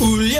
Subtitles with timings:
[0.00, 0.32] 울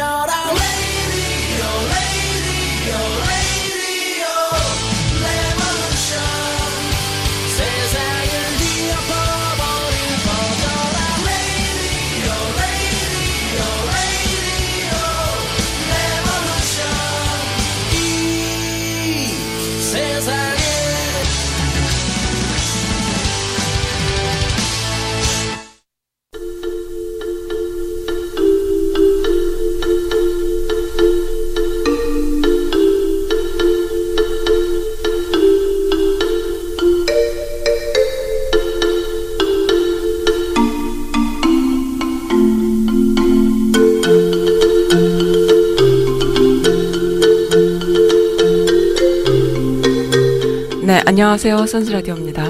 [51.30, 51.64] 안녕하세요.
[51.66, 52.42] 선스라디오입니다.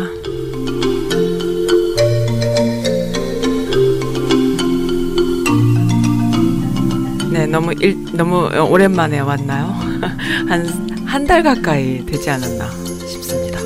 [7.30, 9.66] 네, 너무 일, 너무 오랜만에 왔나요?
[10.48, 10.66] 한,
[11.06, 12.70] 한 달 가까이 되지 않았나
[13.06, 13.60] 싶습니다.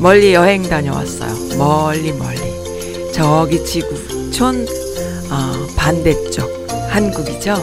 [0.00, 1.56] 멀리 여행 다녀왔어요.
[1.56, 2.40] 멀리 멀리.
[3.12, 4.66] 저기 지구촌
[5.30, 6.50] 어, 반대쪽
[6.90, 7.54] 한국이죠.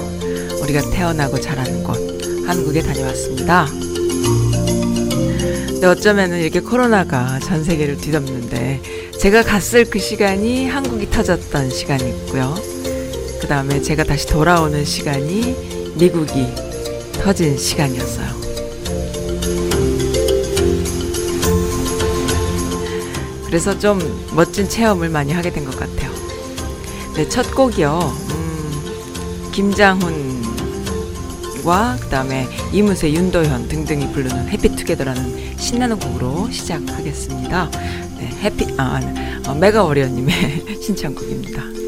[0.64, 1.98] 우리가 태어나고 자라는 곳
[2.48, 3.68] 한국에 다녀왔습니다.
[5.88, 8.82] 어쩌면은 이렇게 코로나가 전 세계를 뒤덮는데
[9.20, 12.56] 제가 갔을 그 시간이 한국이 터졌던 시간이고요.
[13.42, 16.48] 그 다음에 제가 다시 돌아오는 시간이 미국이
[17.14, 18.40] 터진 시간이었어요.
[23.46, 24.00] 그래서 좀
[24.36, 26.12] 멋진 체험을 많이 하게 된 것 같아요.
[27.16, 28.00] 네, 첫 곡이요.
[28.32, 30.38] 음, 김장훈과
[32.02, 37.70] 그다음에 이문세, 윤도현 등등이 부르는 해피투게더라는 신나는 곡으로 시작하겠습니다.
[38.18, 39.00] 네, 해피 아
[39.48, 41.79] 어, 메가 워리어님의 신청곡입니다.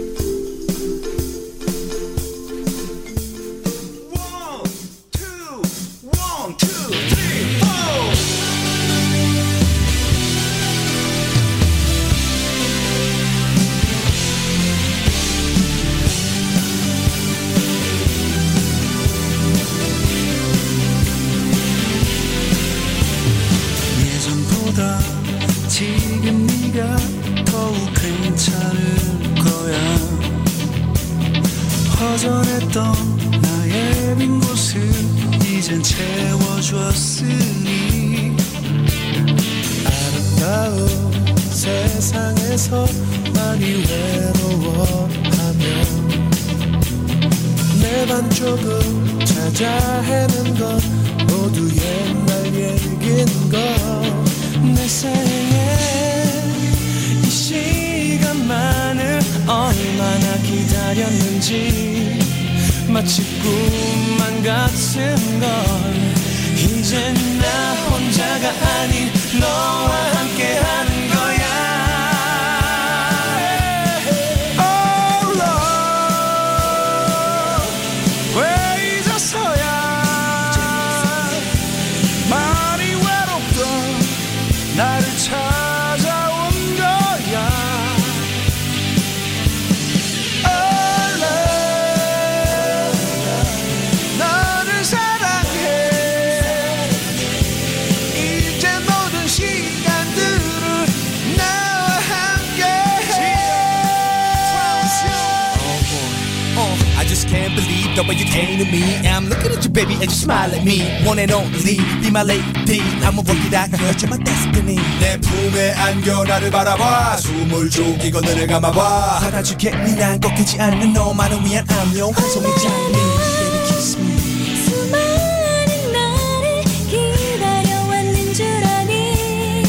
[115.41, 122.11] 품에 안겨 나를 바라봐 숨을 죽이고 눈을 감아봐 받아줄게, 네난 꺾이지 않는 너만을 위한 안녕.
[122.11, 124.55] 한 송이 장미, baby, kiss me.
[124.65, 129.63] 수많은 나를 기다려왔는 줄 아니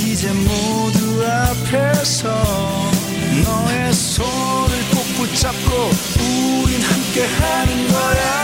[0.00, 2.28] 이제 모두 앞에서
[3.44, 5.90] 너의 손을 꼭 붙잡고
[6.64, 8.43] 우린 함께 하는 거야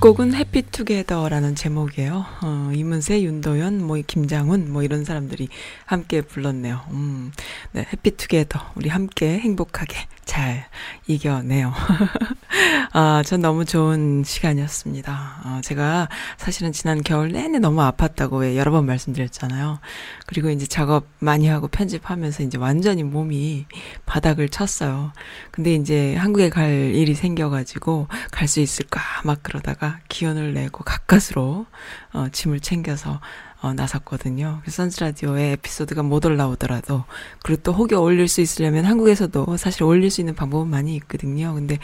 [0.00, 2.24] 곡은 해피투게더라는 제목이에요.
[2.42, 5.48] 어, 이문세, 윤도현, 뭐 김장훈, 뭐 이런 사람들이
[5.84, 6.80] 함께 불렀네요.
[6.90, 7.32] 음,
[7.72, 10.64] 네, 해피투게더 우리 함께 행복하게 잘
[11.06, 11.72] 이겨내요.
[12.92, 15.42] 아, 전 너무 좋은 시간이었습니다.
[15.44, 19.80] 어, 제가 사실은 지난 겨울 내내 너무 아팠다고 왜 여러 번 말씀드렸잖아요.
[20.26, 23.66] 그리고 이제 작업 많이 하고 편집하면서 이제 완전히 몸이
[24.06, 25.12] 바닥을 쳤어요.
[25.50, 31.66] 근데 이제 한국에 갈 일이 생겨가지고 갈 수 있을까 막 그러다가 기운을 내고 가까스로
[32.12, 33.20] 어, 짐을 챙겨서
[33.62, 34.58] 어, 나섰거든요.
[34.62, 37.04] 그래서 선스라디오에 에피소드가 못 올라오더라도
[37.42, 41.52] 그리고 또 혹여 올릴 수 있으려면 한국에서도 사실 올릴 수 있는 방법은 많이 있거든요.
[41.54, 41.78] 근데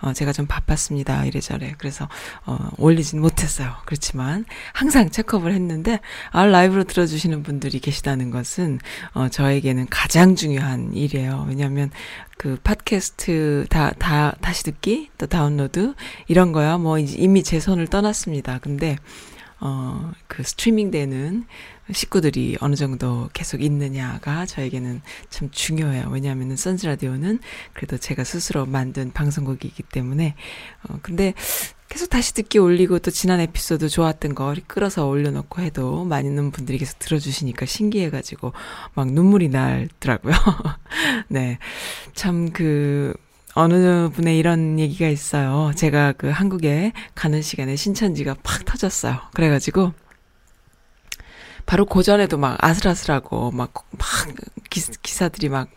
[0.00, 1.24] 어, 제가 좀 바빴습니다.
[1.24, 1.74] 이래저래.
[1.78, 2.08] 그래서
[2.44, 3.72] 어, 올리진 못했어요.
[3.86, 4.44] 그렇지만
[4.74, 6.00] 항상 체크업을 했는데
[6.30, 8.78] 아 라이브로 들어주시는 분들이 계시다는 것은
[9.14, 11.46] 어, 저에게는 가장 중요한 일이에요.
[11.48, 11.90] 왜냐하면
[12.36, 15.94] 그 팟캐스트 다, 다, 다시 듣기, 또 다운로드,
[16.26, 16.76] 이런 거야.
[16.76, 18.58] 뭐, 이미 제 손을 떠났습니다.
[18.58, 18.96] 근데,
[19.64, 21.46] 어, 그 스트리밍 되는
[21.92, 26.08] 식구들이 어느 정도 계속 있느냐가 저에게는 참 중요해요.
[26.10, 27.38] 왜냐하면은 선즈 라디오는
[27.72, 30.34] 그래도 제가 스스로 만든 방송국이기 때문에,
[30.88, 31.34] 어, 근데
[31.88, 36.98] 계속 다시 듣기 올리고 또 지난 에피소드 좋았던 거 끌어서 올려놓고 해도 많은 분들이 계속
[36.98, 38.52] 들어주시니까 신기해가지고
[38.94, 40.34] 막 눈물이 날더라고요.
[41.28, 41.58] 네.
[42.14, 43.14] 참 그,
[43.54, 45.72] 어느 분의 이런 얘기가 있어요.
[45.76, 49.18] 제가 그 한국에 가는 시간에 신천지가 팍 터졌어요.
[49.34, 49.92] 그래가지고,
[51.66, 54.08] 바로 고전에도 막 아슬아슬하고 막, 막
[55.02, 55.68] 기사들이 막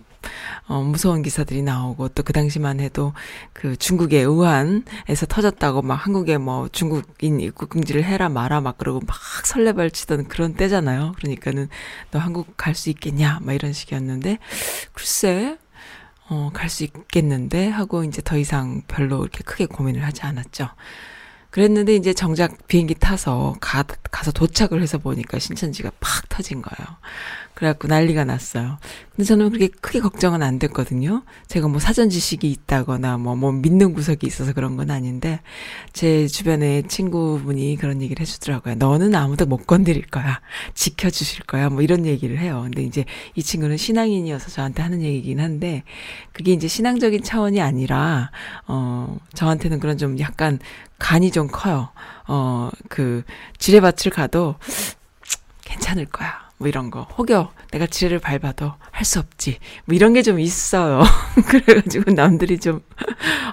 [0.67, 3.13] 어, 무서운 기사들이 나오고 또 그 당시만 해도
[3.53, 9.15] 그 중국의 우한에서 터졌다고 막 한국에 뭐 중국인 입국 금지를 해라 마라 막 그러고 막
[9.45, 11.13] 설레발 치던 그런 때잖아요.
[11.17, 11.69] 그러니까는
[12.09, 14.39] 너 한국 갈 수 있겠냐 막 이런 식이었는데
[14.93, 15.57] 글쎄
[16.27, 20.69] 어, 갈 수 있겠는데 하고 이제 더 이상 별로 이렇게 크게 고민을 하지 않았죠.
[21.51, 26.97] 그랬는데 이제 정작 비행기 타서 가, 가서 도착을 해서 보니까 신천지가 팍 터진 거예요.
[27.55, 28.77] 그래갖고 난리가 났어요.
[29.15, 31.23] 근데 저는 그렇게 크게 걱정은 안 됐거든요.
[31.47, 35.39] 제가 뭐 사전 지식이 있다거나 뭐, 뭐 믿는 구석이 있어서 그런 건 아닌데,
[35.93, 38.75] 제 주변에 친구분이 그런 얘기를 해주더라고요.
[38.75, 40.41] 너는 아무도 못 건드릴 거야.
[40.73, 41.69] 지켜주실 거야.
[41.69, 42.61] 뭐 이런 얘기를 해요.
[42.65, 43.05] 근데 이제
[43.35, 45.83] 이 친구는 신앙인이어서 저한테 하는 얘기긴 한데,
[46.33, 48.31] 그게 이제 신앙적인 차원이 아니라,
[48.67, 50.59] 어, 저한테는 그런 좀 약간
[50.99, 51.89] 간이 좀 커요.
[52.27, 53.23] 어, 그,
[53.59, 54.55] 지뢰밭을 가도
[55.63, 56.44] 괜찮을 거야.
[56.57, 57.03] 뭐 이런 거.
[57.17, 59.57] 혹여 내가 지뢰를 밟아도 할 수 없지.
[59.85, 61.03] 뭐 이런 게 좀 있어요.
[61.47, 62.81] 그래가지고 남들이 좀,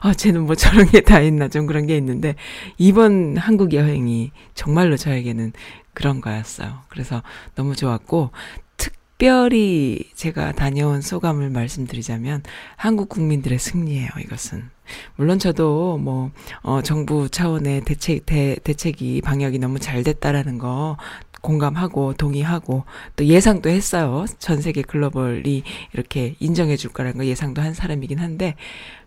[0.01, 2.37] 아, 쟤는 뭐 저런 게 다 있나 좀 그런 게 있는데,
[2.79, 5.53] 이번 한국 여행이 정말로 저에게는
[5.95, 6.81] 그런 거였어요.
[6.89, 7.23] 그래서
[7.57, 8.31] 너무 좋았고,
[8.77, 12.43] 특별히 제가 다녀온 소감을 말씀드리자면,
[12.77, 14.71] 한국 국민들의 승리예요, 이것은.
[15.17, 16.31] 물론 저도 뭐,
[16.63, 20.97] 어, 정부 차원의 대책, 대, 대책이 방역이 너무 잘 됐다라는 거
[21.43, 22.85] 공감하고 동의하고
[23.17, 24.25] 또 예상도 했어요.
[24.39, 28.55] 전 세계 글로벌이 이렇게 인정해 줄 거라는 거 예상도 한 사람이긴 한데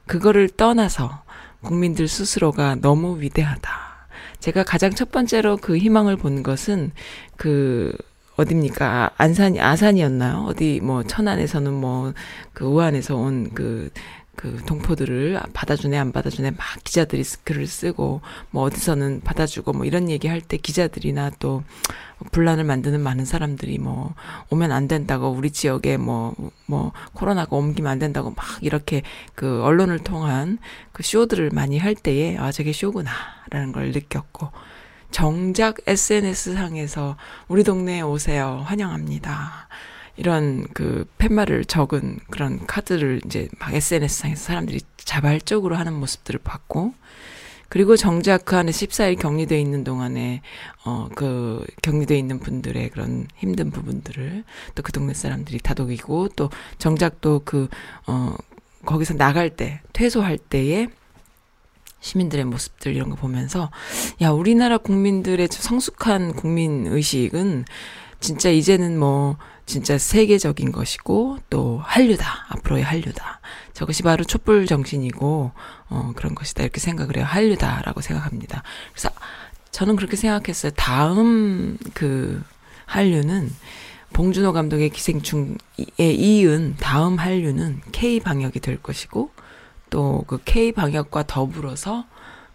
[0.06, 1.24] 그거를 떠나서
[1.62, 3.72] 국민들 스스로가 너무 위대하다.
[4.39, 6.92] 제가 가장 첫 번째로 그 희망을 본 것은
[7.38, 7.92] 그
[8.36, 9.12] 어딥니까?
[9.18, 10.46] 안산이 아산이었나요?
[10.48, 12.13] 어디 뭐 천안에서는 뭐
[12.56, 13.92] 그 우한에서 온그
[14.46, 18.22] 그 동포들을 받아주네 안 받아주네 막 기자들이 글을 쓰고
[18.52, 21.64] 뭐 어디서는 받아주고 뭐 이런 얘기 할 때 기자들이나 또
[22.32, 24.14] 분란을 만드는 많은 사람들이 뭐
[24.52, 29.02] 오면 안 된다고 우리 지역에 뭐뭐 코로나가 옮기면 안 된다고 막 이렇게
[29.34, 30.60] 그 언론을 통한
[30.92, 34.52] 그 쇼들을 많이 할 때에 아 저게 쇼구나라는 걸 느꼈고
[35.10, 39.68] 정작 SNS 상에서 우리 동네에 오세요 환영합니다.
[40.17, 46.93] 이런 그 팻말을 적은 그런 카드를 이제 막 SNS 상에서 사람들이 자발적으로 하는 모습들을 봤고
[47.67, 50.41] 그리고 정작 그 안에 14일 격리돼 있는 동안에
[50.86, 54.43] 어 그 격리돼 있는 분들의 그런 힘든 부분들을
[54.75, 58.38] 또 그 동네 사람들이 다독이고 또 정작 또그어
[58.86, 60.88] 거기서 나갈 때 퇴소할 때에
[62.01, 63.72] 시민들의 모습들 이런 거 보면서
[64.22, 67.65] 야 우리나라 국민들의 저 성숙한 국민 의식은
[68.19, 73.39] 진짜 이제는 뭐 진짜 세계적인 것이고 또 한류다 앞으로의 한류다.
[73.74, 75.51] 저것이 바로 촛불 정신이고
[75.89, 76.63] 어 그런 것이다.
[76.63, 77.25] 이렇게 생각을 해요.
[77.25, 78.63] 한류다라고 생각합니다.
[78.91, 79.10] 그래서
[79.72, 80.72] 저는 그렇게 생각했어요.
[80.75, 82.41] 다음 그
[82.86, 83.51] 한류는
[84.13, 85.57] 봉준호 감독의 기생충에
[85.98, 89.31] 이은 다음 한류는 K 방역이 될 것이고
[89.89, 92.05] 또 그 K 방역과 더불어서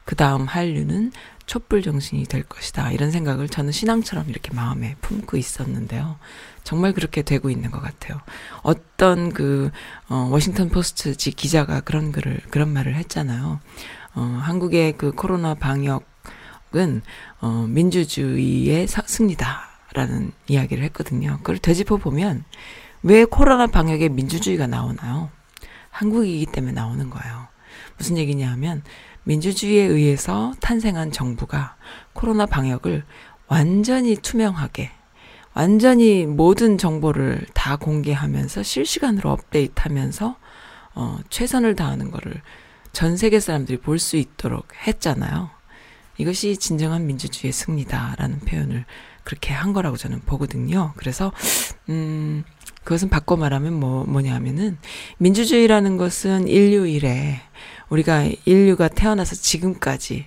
[0.04, 1.12] 그 다음 한류는
[1.50, 2.92] 촛불 정신이 될 것이다.
[2.92, 6.16] 이런 생각을 저는 신앙처럼 이렇게 마음에 품고 있었는데요.
[6.62, 8.20] 정말 그렇게 되고 있는 것 같아요.
[8.62, 9.72] 어떤 그,
[10.08, 13.58] 어, 워싱턴 포스트 지 기자가 그런 글을, 그런 말을 했잖아요.
[14.14, 17.02] 어, 한국의 그 코로나 방역은,
[17.40, 21.38] 어, 민주주의의 사- 승리다 라는 이야기를 했거든요.
[21.38, 22.44] 그걸 되짚어 보면
[23.02, 25.30] 왜 코로나 방역에 민주주의가 나오나요?
[25.90, 27.48] 한국이기 때문에 나오는 거예요.
[27.98, 28.84] 무슨 얘기냐 하면
[29.30, 31.76] 민주주의에 의해서 탄생한 정부가
[32.14, 33.04] 코로나 방역을
[33.46, 34.90] 완전히 투명하게
[35.54, 40.36] 완전히 모든 정보를 다 공개하면서 실시간으로 업데이트하면서
[40.96, 42.42] 어 최선을 다하는 거를
[42.92, 45.50] 전 세계 사람들이 볼 수 있도록 했잖아요.
[46.18, 48.84] 이것이 진정한 민주주의의 승리다라는 표현을
[49.22, 50.92] 그렇게 한 거라고 저는 보거든요.
[50.96, 51.32] 그래서
[51.88, 52.42] 음
[52.82, 54.76] 그것은 바꿔 말하면 뭐 뭐냐면은
[55.18, 57.40] 민주주의라는 것은 인류 일에
[57.90, 60.26] 우리가 인류가 태어나서 지금까지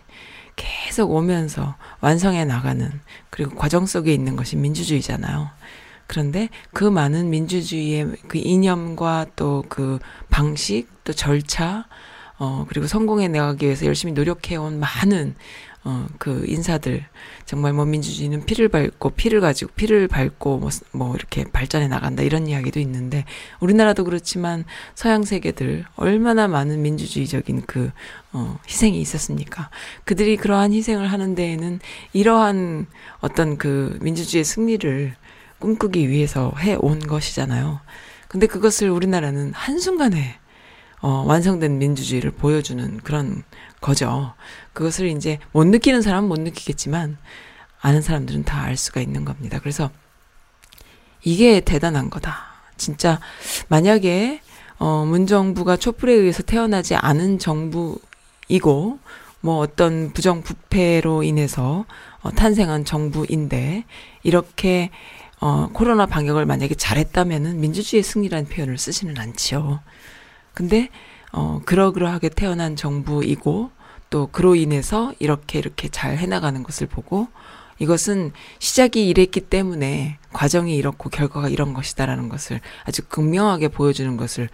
[0.55, 2.91] 계속 오면서 완성해 나가는
[3.29, 5.49] 그리고 과정 속에 있는 것이 민주주의잖아요.
[6.05, 11.87] 그런데 그 많은 민주주의의 그 이념과 또 그 방식 또 절차
[12.37, 15.35] 어 그리고 성공해 나가기 위해서 열심히 노력해 온 많은
[15.85, 17.05] 어 그 인사들
[17.45, 22.47] 정말 뭐 민주주의는 피를 밟고 피를 가지고 피를 밟고 뭐, 뭐 이렇게 발전해 나간다 이런
[22.47, 23.25] 이야기도 있는데
[23.59, 24.63] 우리나라도 그렇지만
[24.95, 27.91] 서양 세계들 얼마나 많은 민주주의적인 그
[28.31, 29.69] 어, 희생이 있었습니까?
[30.05, 31.79] 그들이 그러한 희생을 하는 데에는
[32.13, 32.87] 이러한
[33.19, 35.15] 어떤 그 민주주의의 승리를
[35.59, 37.79] 꿈꾸기 위해서 해 온 것이잖아요.
[38.27, 40.39] 근데 그것을 우리나라는 한순간에
[41.01, 43.43] 어, 완성된 민주주의를 보여주는 그런
[43.83, 44.33] 거죠.
[44.73, 47.17] 그것을 이제 못 느끼는 사람은 못 느끼겠지만
[47.81, 49.59] 아는 사람들은 다 알 수가 있는 겁니다.
[49.59, 49.91] 그래서
[51.23, 52.45] 이게 대단한 거다.
[52.77, 53.19] 진짜
[53.67, 54.41] 만약에
[54.79, 58.99] 어 문정부가 촛불에 의해서 태어나지 않은 정부이고
[59.41, 61.85] 뭐 어떤 부정 부패로 인해서
[62.21, 63.83] 어 탄생한 정부인데
[64.23, 64.89] 이렇게
[65.39, 69.81] 어 코로나 방역을 만약에 잘했다면은 민주주의의 승리라는 표현을 쓰지는 않지요.
[70.53, 70.89] 근데
[71.33, 73.71] 어 그러그러하게 태어난 정부이고
[74.09, 77.27] 또 그로 인해서 이렇게 이렇게 잘 해나가는 것을 보고
[77.79, 84.49] 이것은 시작이 이랬기 때문에 과정이 이렇고 결과가 이런 것이다라는 것을 아주 극명하게 보여주는 것을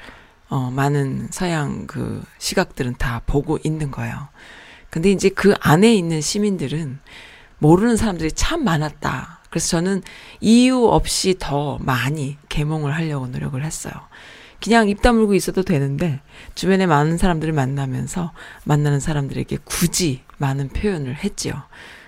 [0.50, 4.30] 어 많은 서양 그 시각들은 다 보고 있는 거예요.
[4.90, 7.00] 근데 이제 그 안에 있는 시민들은
[7.60, 9.42] 모르는 사람들이 참 많았다.
[9.50, 10.02] 그래서 저는
[10.40, 13.94] 이유 없이 더 많이 개몽을 하려고 노력을 했어요.
[14.62, 16.22] 그냥 입 다물고 있어도 되는데
[16.56, 18.34] 주변에 많은 사람들을 만나면서
[18.66, 21.64] 만나는 사람들에게 굳이 많은 표현을 했지요.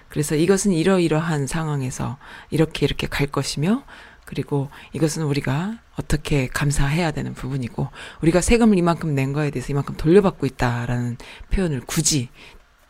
[0.09, 2.17] 그래서 이것은 이러이러한 상황에서
[2.49, 3.83] 이렇게 이렇게 갈 것이며
[4.25, 7.87] 그리고 이것은 우리가 어떻게 감사해야 되는 부분이고
[8.21, 11.17] 우리가 세금을 이만큼 낸 거에 대해서 이만큼 돌려받고 있다라는
[11.51, 12.29] 표현을 굳이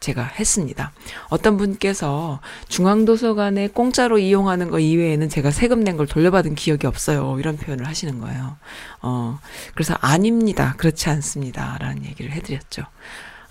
[0.02, 0.92] 제가 했습니다.
[1.30, 7.38] 어떤 분께서 중앙도서관에 공짜로 이용하는 거 이외에는 제가 세금 낸 걸 돌려받은 기억이 없어요.
[7.40, 8.58] 이런 표현을 하시는 거예요.
[9.02, 9.40] 어,
[9.74, 10.74] 그래서 아닙니다.
[10.78, 11.78] 그렇지 않습니다.
[11.80, 12.84] 라는 얘기를 해드렸죠.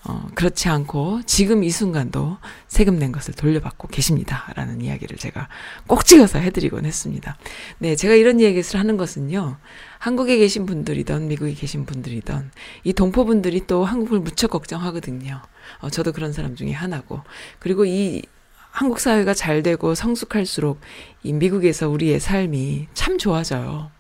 [0.04, 4.50] 어, 그렇지 않고 지금 이 순간도 세금 낸 것을 돌려받고 계십니다.
[4.56, 5.48] 라는 이야기를 제가
[5.86, 7.36] 꼭 찍어서 해드리곤 했습니다.
[7.78, 9.58] 네, 제가 이런 얘기를 하는 것은요.
[10.00, 12.50] 한국에 계신 분들이던 미국에 계신 분들이던
[12.84, 15.42] 이 동포분들이 또 한국을 무척 걱정하거든요.
[15.80, 17.20] 어, 저도 그런 사람 중에 하나고.
[17.58, 18.22] 그리고 이
[18.70, 20.80] 한국 사회가 잘 되고 성숙할수록
[21.22, 23.90] 이 미국에서 우리의 삶이 참 좋아져요.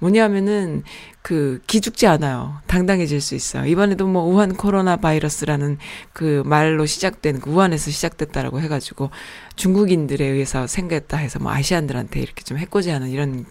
[0.00, 0.82] 뭐냐면은
[1.22, 2.56] 그 기죽지 않아요.
[2.66, 3.66] 당당해질 수 있어요.
[3.66, 5.78] 이번에도 뭐 우한 코로나 바이러스라는
[6.12, 9.10] 그 말로 시작된 그 우한에서 시작됐다라고 해가지고
[9.54, 13.44] 중국인들에 의해서 생겼다 해서 뭐 아시안들한테 이렇게 좀 해코지하는 이런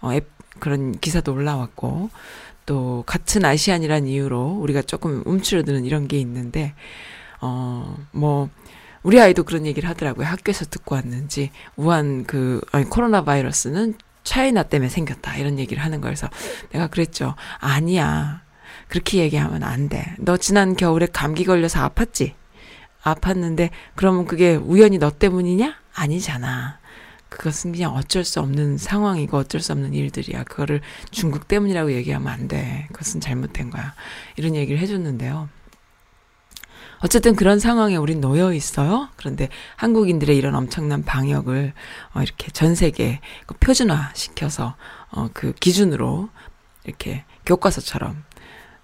[0.00, 2.10] 어 앱, 그런 기사도 올라왔고
[2.66, 6.74] 또 같은 아시안이란 이유로 우리가 조금 움츠러드는 이런 게 있는데
[7.40, 8.48] 어 뭐
[9.02, 10.26] 우리 아이도 그런 얘기를 하더라고요.
[10.26, 16.28] 학교에서 듣고 왔는지 우한 그 아니 코로나 바이러스는 차이나 때문에 생겼다 이런 얘기를 하는 거여서
[16.70, 17.34] 내가 그랬죠.
[17.58, 18.42] 아니야.
[18.88, 20.14] 그렇게 얘기하면 안 돼.
[20.18, 22.34] 너 지난 겨울에 감기 걸려서 아팠지?
[23.02, 25.76] 아팠는데 그러면 그게 우연히 너 때문이냐?
[25.94, 26.79] 아니잖아.
[27.30, 30.44] 그것은 그냥 어쩔 수 없는 상황이고 어쩔 수 없는 일들이야.
[30.44, 32.86] 그거를 중국 때문이라고 얘기하면 안 돼.
[32.92, 33.94] 그것은 잘못된 거야.
[34.36, 35.48] 이런 얘기를 해줬는데요.
[37.02, 39.08] 어쨌든 그런 상황에 우린 놓여 있어요.
[39.16, 41.72] 그런데 한국인들의 이런 엄청난 방역을
[42.14, 44.76] 어, 이렇게 전 세계 그 표준화 시켜서
[45.10, 46.28] 어, 그 기준으로
[46.84, 48.22] 이렇게 교과서처럼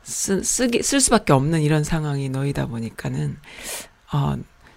[0.03, 3.37] 쓰, 쓰기, 쓸 수밖에 없는 이런 상황이 놓이다 보니까는
[4.13, 4.37] 어,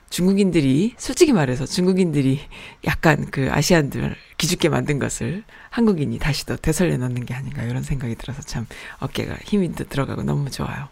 [0.09, 2.39] 중국인들이 솔직히 말해서 중국인들이
[2.85, 8.15] 약간 그 아시안들 기죽게 만든 것을 한국인이 다시 더 되살려 놓는 게 아닌가 이런 생각이
[8.15, 8.65] 들어서 참
[8.99, 10.87] 어깨가 힘이 들어가고 너무 좋아요.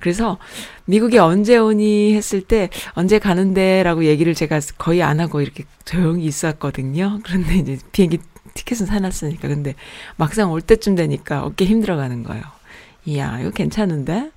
[0.00, 0.38] 그래서
[0.86, 7.20] 미국에 언제 오니 했을 때 언제 가는데라고 얘기를 제가 거의 안 하고 이렇게 조용히 있었거든요.
[7.24, 8.18] 그런데 이제 비행기
[8.54, 9.74] 티켓은 사놨으니까 근데
[10.16, 12.42] 막상 올 때쯤 되니까 어깨 힘들어가는 거예요.
[13.06, 14.30] 이야 이거 괜찮은데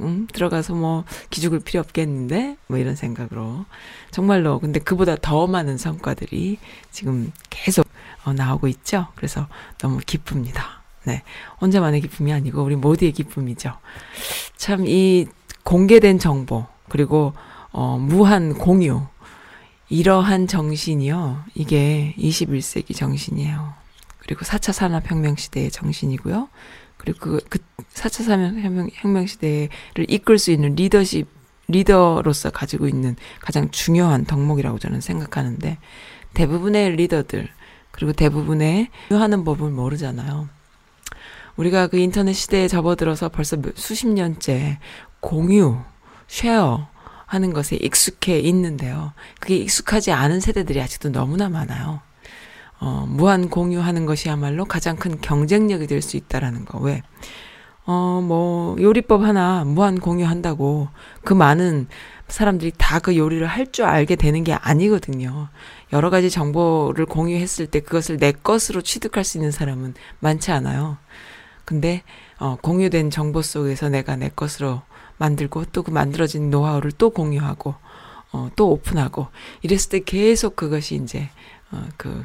[0.00, 3.64] 음, 들어가서 뭐 기죽을 필요 없겠는데 뭐 이런 생각으로
[4.10, 6.58] 정말로 근데 그보다 더 많은 성과들이
[6.90, 7.86] 지금 계속
[8.24, 9.08] 어, 나오고 있죠.
[9.16, 10.82] 그래서 너무 기쁩니다.
[11.04, 11.22] 네.
[11.60, 13.72] 혼자만의 기쁨이 아니고 우리 모두의 기쁨이죠.
[14.56, 15.26] 참 이
[15.64, 17.32] 공개된 정보 그리고
[17.72, 19.02] 어 무한 공유
[19.88, 21.44] 이러한 정신이요.
[21.54, 23.74] 이게 21세기 정신이에요.
[24.18, 26.48] 그리고 4차 산업혁명 시대의 정신이고요.
[27.02, 27.58] 그리고 그, 그
[27.94, 31.26] 4차 산업혁명 혁명 시대를 이끌 수 있는 리더십,
[31.66, 35.78] 리더로서 가지고 있는 가장 중요한 덕목이라고 저는 생각하는데
[36.34, 37.48] 대부분의 리더들,
[37.90, 40.48] 그리고 대부분의 하는 법을 모르잖아요.
[41.56, 44.78] 우리가 그 인터넷 시대에 접어들어서 벌써 수십 년째
[45.20, 45.78] 공유,
[46.28, 46.88] 쉐어
[47.26, 49.12] 하는 것에 익숙해 있는데요.
[49.40, 52.00] 그게 익숙하지 않은 세대들이 아직도 너무나 많아요.
[52.84, 56.78] 어, 무한 공유하는 것이야말로 가장 큰 경쟁력이 될 수 있다라는 거.
[56.80, 57.02] 왜?
[57.86, 60.88] 어, 뭐, 요리법 하나 무한 공유한다고
[61.24, 61.86] 그 많은
[62.28, 65.48] 사람들이 다 그 요리를 할 줄 알게 되는 게 아니거든요.
[65.92, 70.98] 여러 가지 정보를 공유했을 때 그것을 내 것으로 취득할 수 있는 사람은 많지 않아요.
[71.64, 72.02] 근데,
[72.38, 74.82] 어, 공유된 정보 속에서 내가 내 것으로
[75.18, 77.74] 만들고 또 그 만들어진 노하우를 또 공유하고,
[78.32, 79.28] 어, 또 오픈하고,
[79.62, 81.28] 이랬을 때 계속 그것이 이제,
[81.70, 82.24] 어, 그,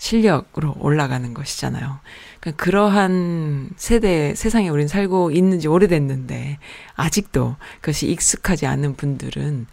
[0.00, 2.00] 실력으로 올라가는 것이잖아요.
[2.40, 6.58] 그러니까 그러한 세대, 세상에 우린 살고 있는지 오래됐는데,
[6.96, 9.66] 아직도 그것이 익숙하지 않은 분들은,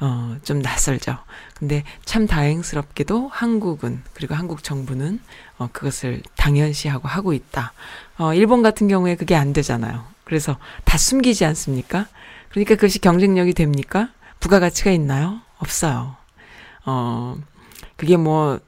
[0.00, 1.18] 어, 좀 낯설죠.
[1.58, 5.20] 근데 참 다행스럽게도 한국은, 그리고 한국 정부는,
[5.58, 7.74] 어, 그것을 당연시하고 하고 있다.
[8.16, 10.04] 어, 일본 같은 경우에 그게 안 되잖아요.
[10.24, 12.06] 그래서 다 숨기지 않습니까?
[12.48, 14.08] 그러니까 그것이 경쟁력이 됩니까?
[14.40, 15.42] 부가가치가 있나요?
[15.58, 16.16] 없어요.
[16.86, 17.36] 어,
[17.96, 18.58] 그게 뭐,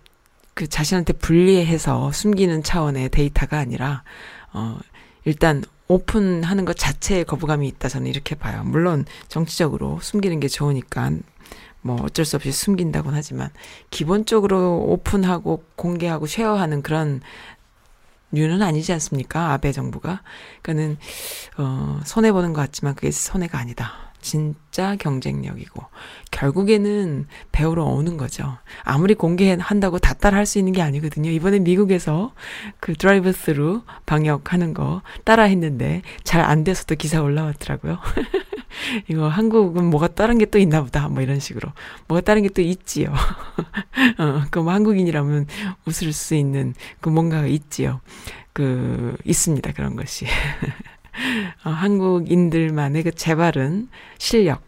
[0.58, 4.02] 그 자신한테 불리해서 숨기는 차원의 데이터가 아니라
[4.52, 4.76] 어
[5.24, 8.64] 일단 오픈하는 것 자체에 거부감이 있다 저는 이렇게 봐요.
[8.64, 11.12] 물론 정치적으로 숨기는 게 좋으니까
[11.80, 13.50] 뭐 어쩔 수 없이 숨긴다곤 하지만
[13.90, 17.20] 기본적으로 오픈하고 공개하고 쉐어하는 그런
[18.32, 19.52] 류는 아니지 않습니까?
[19.52, 20.22] 아베 정부가.
[20.62, 20.98] 그러니까는
[21.58, 24.07] 어 손해 보는 것 같지만 그게 손해가 아니다.
[24.20, 25.82] 진짜 경쟁력이고
[26.30, 28.58] 결국에는 배우러 오는 거죠.
[28.84, 31.30] 아무리 공개한다고 다 따라 할 수 있는 게 아니거든요.
[31.30, 32.32] 이번에 미국에서
[32.80, 37.98] 그 drive through 방역하는 거 따라 했는데 잘 안 돼서도 기사 올라왔더라고요.
[39.08, 41.08] 이거 한국은 뭐가 다른 게 또 있나 보다.
[41.08, 41.70] 뭐 이런 식으로.
[42.06, 43.12] 뭐가 다른 게 또 있지요.
[44.18, 45.46] 어, 그 뭐 한국인이라면
[45.86, 48.00] 웃을 수 있는 그 뭔가가 있지요.
[48.54, 49.72] 그 있습니다.
[49.72, 50.26] 그런 것이.
[51.64, 54.62] 어, 한국인들만의 그 재빠른 실력,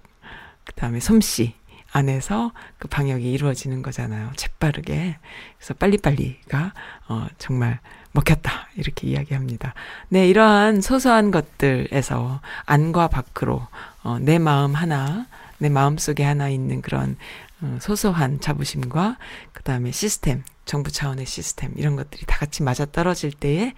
[0.65, 1.55] 그 다음에 솜씨
[1.93, 4.31] 안에서 그 방역이 이루어지는 거잖아요.
[4.37, 5.19] 재빠르게.
[5.59, 6.73] 그래서 빨리빨리가,
[7.09, 7.81] 어, 정말
[8.13, 8.69] 먹혔다.
[8.77, 9.75] 이렇게 이야기합니다.
[10.09, 13.67] 네, 이러한 소소한 것들에서 안과 밖으로,
[14.03, 15.27] 어, 내 마음 하나,
[15.59, 17.17] 내 마음 속에 하나 있는 그런,
[17.61, 19.19] 어, 소소한 자부심과,
[19.53, 23.75] 그 다음에 시스템, 정부 차원의 시스템, 이런 것들이 다 같이 맞아 떨어질 때에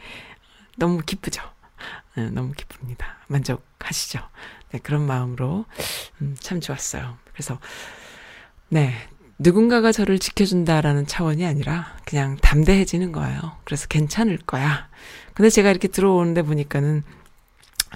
[0.77, 1.43] 너무 기쁘죠.
[2.17, 3.17] 네, 너무 기쁩니다.
[3.29, 4.21] 만족하시죠?
[4.73, 5.65] 네, 그런 마음으로
[6.21, 7.17] 음, 참 좋았어요.
[7.33, 7.59] 그래서
[8.69, 8.93] 네,
[9.39, 13.41] 누군가가 저를 지켜준다라는 차원이 아니라 그냥 담대해지는 거예요.
[13.65, 14.89] 그래서 괜찮을 거야.
[15.35, 17.03] 근데 제가 이렇게 들어오는데 보니까는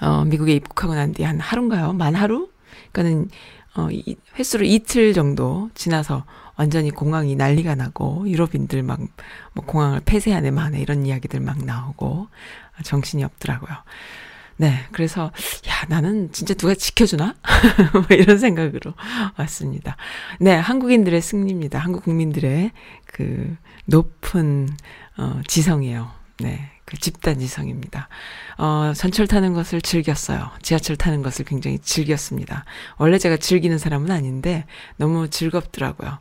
[0.01, 1.93] 어, 미국에 입국하고 난 뒤 한 하루인가요?
[1.93, 2.49] 만 하루?
[2.91, 3.29] 그러니까는
[3.75, 6.25] 어, 이, 횟수로 이틀 정도 지나서
[6.55, 8.99] 완전히 공항이 난리가 나고 유럽인들 막
[9.53, 12.27] 뭐 공항을 폐쇄하네 마네 이런 이야기들 막 나오고
[12.83, 13.75] 정신이 없더라고요.
[14.59, 15.31] 네, 그래서
[15.67, 17.35] 야 나는 진짜 누가 지켜주나
[17.93, 18.93] 뭐 이런 생각으로
[19.37, 19.97] 왔습니다.
[20.39, 21.77] 네, 한국인들의 승리입니다.
[21.77, 22.71] 한국 국민들의
[23.05, 24.69] 그 높은
[25.17, 26.11] 어, 지성이에요.
[26.39, 26.71] 네.
[26.87, 28.07] 그 집단 지성입니다.
[28.57, 30.49] 어, 전철 타는 것을 즐겼어요.
[30.61, 32.63] 지하철 타는 것을 굉장히 즐겼습니다.
[32.97, 36.17] 원래 제가 즐기는 사람은 아닌데 너무 즐겁더라고요.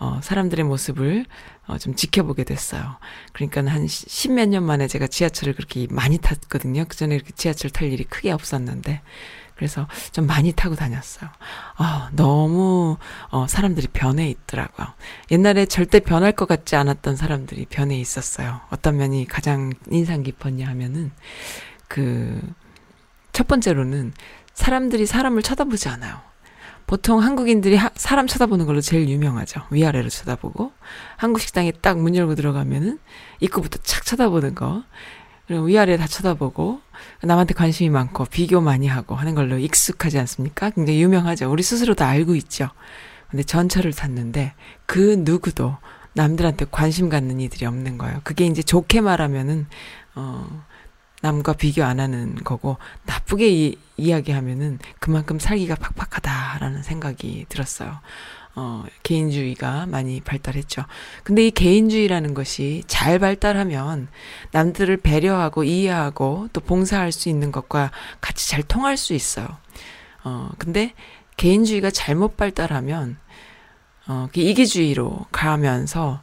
[0.00, 1.26] 어, 사람들의 모습을
[1.66, 2.96] 어, 좀 지켜보게 됐어요.
[3.32, 6.86] 그러니까 한 십몇 년 만에 제가 지하철을 그렇게 많이 탔거든요.
[6.88, 9.02] 그 전에 이렇게 지하철 탈 일이 크게 없었는데.
[9.54, 11.28] 그래서 좀 많이 타고 다녔어요.
[11.76, 12.96] 아, 너무,
[13.28, 14.86] 어, 사람들이 변해 있더라고요.
[15.30, 18.62] 옛날에 절대 변할 것 같지 않았던 사람들이 변해 있었어요.
[18.70, 21.10] 어떤 면이 가장 인상 깊었냐 하면은,
[21.88, 22.40] 그,
[23.32, 24.14] 첫 번째로는
[24.54, 26.29] 사람들이 사람을 쳐다보지 않아요.
[26.90, 29.62] 보통 한국인들이 하, 사람 쳐다보는 걸로 제일 유명하죠.
[29.70, 30.72] 위아래로 쳐다보고.
[31.16, 32.98] 한국 식당에 딱 문 열고 들어가면은
[33.38, 34.82] 입구부터 착 쳐다보는 거.
[35.46, 36.80] 그리고 위아래 다 쳐다보고
[37.22, 40.70] 남한테 관심이 많고 비교 많이 하고 하는 걸로 익숙하지 않습니까?
[40.70, 41.48] 굉장히 유명하죠.
[41.48, 42.70] 우리 스스로도 알고 있죠.
[43.30, 44.54] 근데 전철을 탔는데
[44.86, 45.76] 그 누구도
[46.14, 48.20] 남들한테 관심 갖는 이들이 없는 거예요.
[48.24, 49.68] 그게 이제 좋게 말하면은
[50.16, 50.64] 어
[51.20, 58.00] 남과 비교 안 하는 거고 나쁘게 이, 이야기하면은 그만큼 살기가 팍팍하다라는 생각이 들었어요.
[58.56, 60.84] 어, 개인주의가 많이 발달했죠.
[61.22, 64.08] 근데 이 개인주의라는 것이 잘 발달하면
[64.50, 69.46] 남들을 배려하고 이해하고 또 봉사할 수 있는 것과 같이 잘 통할 수 있어요.
[70.24, 70.94] 어, 근데
[71.36, 73.18] 개인주의가 잘못 발달하면
[74.08, 76.20] 어, 그 이기주의로 가면서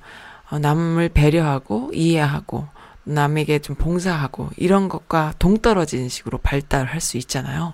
[0.49, 2.67] 어, 남을 배려하고 이해하고
[3.13, 7.73] 남에게 좀 봉사하고 이런 것과 동떨어진 식으로 발달할 수 있잖아요.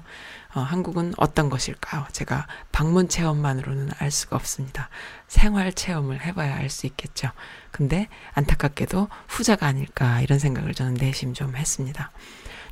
[0.55, 2.05] 어, 한국은 어떤 것일까요?
[2.11, 4.89] 제가 방문 체험만으로는 알 수가 없습니다.
[5.27, 7.29] 생활 체험을 해봐야 알 수 있겠죠.
[7.71, 12.11] 근데 안타깝게도 후자가 아닐까 이런 생각을 저는 내심 좀 했습니다.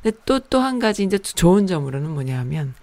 [0.02, 2.74] 근데 또 또 한 가지 이제 좋은 점으로는 뭐냐면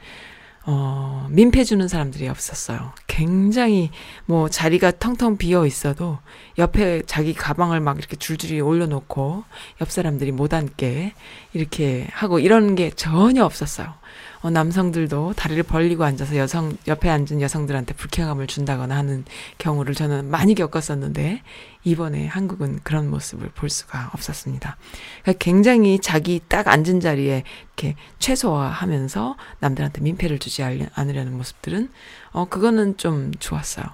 [0.72, 2.94] 어, 민폐 주는 사람들이 없었어요.
[3.08, 3.90] 굉장히
[4.26, 6.20] 뭐 자리가 텅텅 비어 있어도
[6.60, 9.44] 옆에 자기 가방을 막 이렇게 줄줄이 올려놓고
[9.82, 11.14] 옆 사람들이 못 앉게
[11.54, 13.96] 이렇게 하고 이런 게 전혀 없었어요.
[14.42, 19.26] 어, 남성들도 다리를 벌리고 앉아서 여성 옆에 앉은 여성들한테 불쾌감을 준다거나 하는
[19.58, 21.42] 경우를 저는 많이 겪었었는데
[21.84, 24.78] 이번에 한국은 그런 모습을 볼 수가 없었습니다.
[25.24, 27.44] 그러니까 굉장히 자기 딱 앉은 자리에
[27.78, 31.90] 이렇게 최소화하면서 남들한테 민폐를 주지 않으려는 모습들은
[32.32, 33.86] 어 그거는 좀 좋았어요.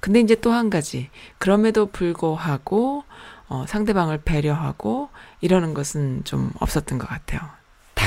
[0.00, 3.04] 근데 이제 또 한 가지 그럼에도 불구하고
[3.48, 7.61] 어 상대방을 배려하고 이러는 것은 좀 없었던 것 같아요.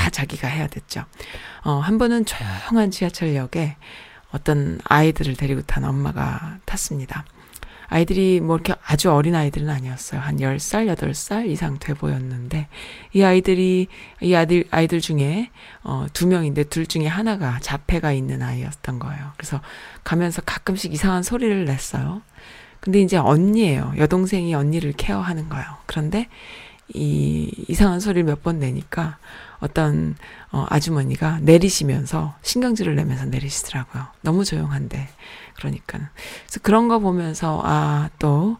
[0.06, 1.04] 다 자기가 해야 됐죠.
[1.64, 3.76] 어, 한 번은 조용한 지하철역에
[4.30, 7.24] 어떤 아이들을 데리고 탄 엄마가 탔습니다.
[7.88, 10.20] 아이들이 뭐 이렇게 아주 어린 아이들은 아니었어요.
[10.20, 12.68] 한 10살, 8살 이상 돼 보였는데,
[13.14, 13.88] 이 아이들이,
[14.20, 15.50] 이 아들, 아이들 중에,
[15.82, 19.32] 어, 두 명인데 둘 중에 하나가 자폐가 있는 아이였던 거예요.
[19.36, 19.60] 그래서
[20.04, 22.22] 가면서 가끔씩 이상한 소리를 냈어요.
[22.78, 23.94] 근데 이제 언니예요.
[23.98, 25.66] 여동생이 언니를 케어하는 거예요.
[25.86, 26.28] 그런데
[26.94, 29.18] 이 이상한 소리를 몇 번 내니까
[29.66, 30.16] 어떤
[30.50, 34.06] 어, 아주머니가 내리시면서 신경질을 내면서 내리시더라고요.
[34.22, 35.08] 너무 조용한데
[35.56, 35.98] 그러니까
[36.44, 38.56] 그래서 그런 거 보면서 아또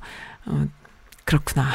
[0.46, 0.66] 어,
[1.26, 1.68] 그렇구나.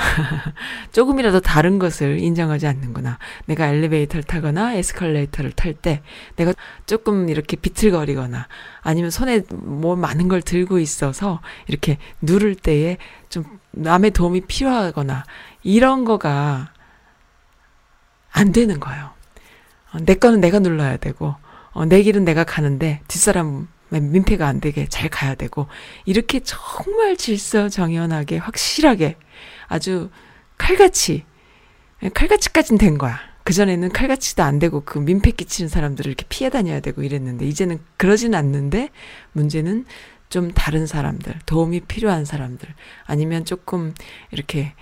[0.94, 3.20] 조금이라도 다른 것을 인정하지 않는구나.
[3.48, 6.02] 내가 엘리베이터를 타거나 에스컬레이터를 탈 때
[6.38, 6.54] 내가
[6.86, 8.48] 조금 이렇게 비틀거리거나
[8.82, 15.26] 아니면 손에 뭐 많은 걸 들고 있어서 이렇게 누를 때에 좀 남의 도움이 필요하거나
[15.64, 16.72] 이런 거가
[18.32, 19.12] 안 되는 거예요.
[19.94, 21.36] 어, 내 거는 내가 눌러야 되고,
[21.72, 25.68] 어, 내 길은 내가 가는데 뒷사람 민폐가 안 되게 잘 가야 되고,
[26.06, 29.18] 이렇게 정말 질서 정연하게 확실하게
[29.68, 30.10] 아주
[30.58, 31.26] 칼같이,
[32.14, 33.20] 칼같이까진 된 거야.
[33.44, 38.34] 그전에는 칼같이도 안 되고 그 민폐 끼치는 사람들을 이렇게 피해 다녀야 되고 이랬는데, 이제는 그러진
[38.36, 38.90] 않는데,
[39.34, 39.86] 문제는
[40.30, 42.70] 좀 다른 사람들, 도움이 필요한 사람들,
[43.06, 43.94] 아니면 조금
[44.32, 44.74] 이렇게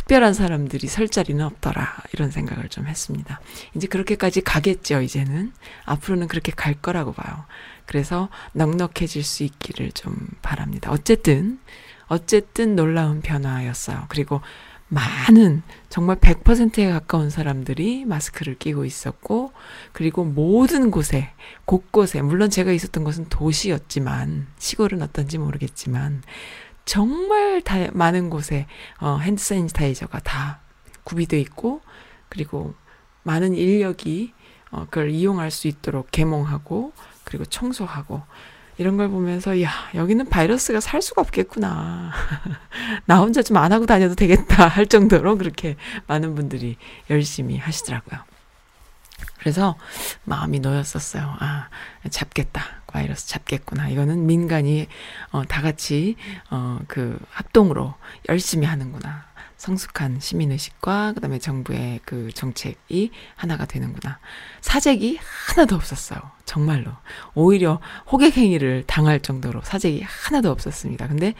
[0.00, 2.02] 특별한 사람들이 설 자리는 없더라.
[2.14, 3.40] 이런 생각을 좀 했습니다.
[3.76, 5.52] 이제 그렇게까지 가겠죠, 이제는.
[5.84, 7.44] 앞으로는 그렇게 갈 거라고 봐요.
[7.84, 10.90] 그래서 넉넉해질 수 있기를 좀 바랍니다.
[10.90, 11.60] 어쨌든,
[12.06, 14.06] 어쨌든 놀라운 변화였어요.
[14.08, 14.40] 그리고
[14.88, 19.52] 많은, 정말 100%에 가까운 사람들이 마스크를 끼고 있었고,
[19.92, 21.30] 그리고 모든 곳에,
[21.66, 26.22] 곳곳에, 물론 제가 있었던 곳은 도시였지만, 시골은 어떤지 모르겠지만,
[26.90, 28.66] 정말 다 많은 곳에
[28.98, 30.58] 어, 핸드 사니타이저가 다
[31.04, 31.82] 구비돼 있고
[32.28, 32.74] 그리고
[33.22, 34.34] 많은 인력이
[34.72, 38.22] 어, 그걸 이용할 수 있도록 개몽하고 그리고 청소하고
[38.76, 42.10] 이런 걸 보면서 야 여기는 바이러스가 살 수가 없겠구나
[43.06, 45.76] 나 혼자 좀 안 하고 다녀도 되겠다 할 정도로 그렇게
[46.08, 46.76] 많은 분들이
[47.08, 48.18] 열심히 하시더라고요.
[49.38, 49.76] 그래서
[50.24, 51.36] 마음이 놓였었어요.
[51.38, 51.68] 아,
[52.10, 52.79] 잡겠다.
[52.90, 53.88] 바이러스 잡겠구나.
[53.88, 54.86] 이거는 민간이
[55.30, 56.16] 어, 다 같이
[56.50, 57.94] 어, 그 합동으로
[58.28, 59.30] 열심히 하는구나.
[59.60, 64.18] 성숙한 시민의식과 그다음에 정부의 그 정책이 하나가 되는구나.
[64.62, 66.18] 사재기 하나도 없었어요.
[66.46, 66.92] 정말로.
[67.34, 67.78] 오히려
[68.10, 71.08] 호객행위를 당할 정도로 사재기 하나도 없었습니다.
[71.08, 71.34] 근데,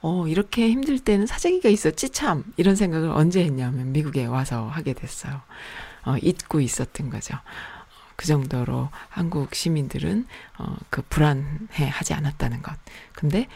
[0.00, 2.44] 어, 이렇게 힘들 때는 사재기가 있었지 참.
[2.56, 5.42] 이런 생각을 언제 했냐면 미국에 와서 하게 됐어요.
[6.04, 7.34] 어, 잊고 있었던 거죠.
[8.16, 10.26] 그 정도로 한국 시민들은
[10.58, 12.74] 어, 그 불안해 하지 않았다는 것.
[13.12, 13.46] 근데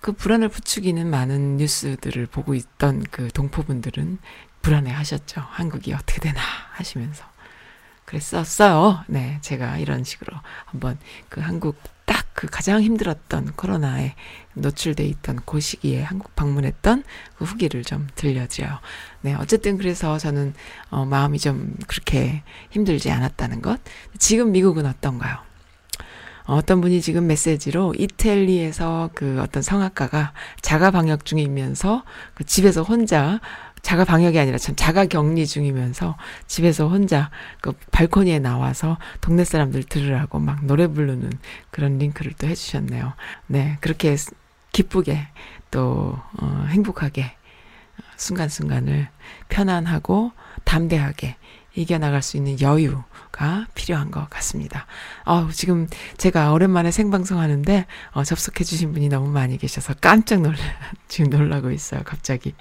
[0.00, 4.18] 그 불안을 부추기는 많은 뉴스들을 보고 있던 그 동포분들은
[4.60, 5.40] 불안해 하셨죠.
[5.40, 6.40] 한국이 어떻게 되나
[6.72, 7.24] 하시면서.
[8.04, 9.02] 그랬었어요.
[9.06, 10.36] 네, 제가 이런 식으로
[10.66, 11.93] 한번 그 한국 딱
[12.34, 14.14] 그 가장 힘들었던 코로나에
[14.54, 17.04] 노출돼 있던 그 시기에 한국 방문했던
[17.36, 18.78] 그 후기를 좀 들려드려요.
[19.22, 20.52] 네, 어쨌든 그래서 저는
[20.90, 23.80] 어, 마음이 좀 그렇게 힘들지 않았다는 것.
[24.18, 25.38] 지금 미국은 어떤가요?
[26.46, 33.40] 어떤 분이 지금 메시지로 이태리에서 그 어떤 성악가가 자가 방역 중이면서 그 집에서 혼자
[33.84, 36.16] 자가 방역이 아니라 참 자가 격리 중이면서
[36.46, 41.30] 집에서 혼자 그 발코니에 나와서 동네 사람들 들으라고 막 노래 부르는
[41.70, 43.12] 그런 링크를 또 해주셨네요.
[43.46, 44.16] 네, 그렇게
[44.72, 45.28] 기쁘게
[45.70, 47.36] 또 어, 행복하게
[48.16, 49.08] 순간순간을
[49.50, 50.32] 편안하고
[50.64, 51.36] 담대하게
[51.74, 54.86] 이겨나갈 수 있는 여유가 필요한 것 같습니다.
[55.24, 60.56] 어, 지금 제가 오랜만에 생방송 하는데, 어, 접속해주신 분이 너무 많이 계셔서 깜짝 놀라,
[61.08, 62.54] 지금 놀라고 있어요, 갑자기.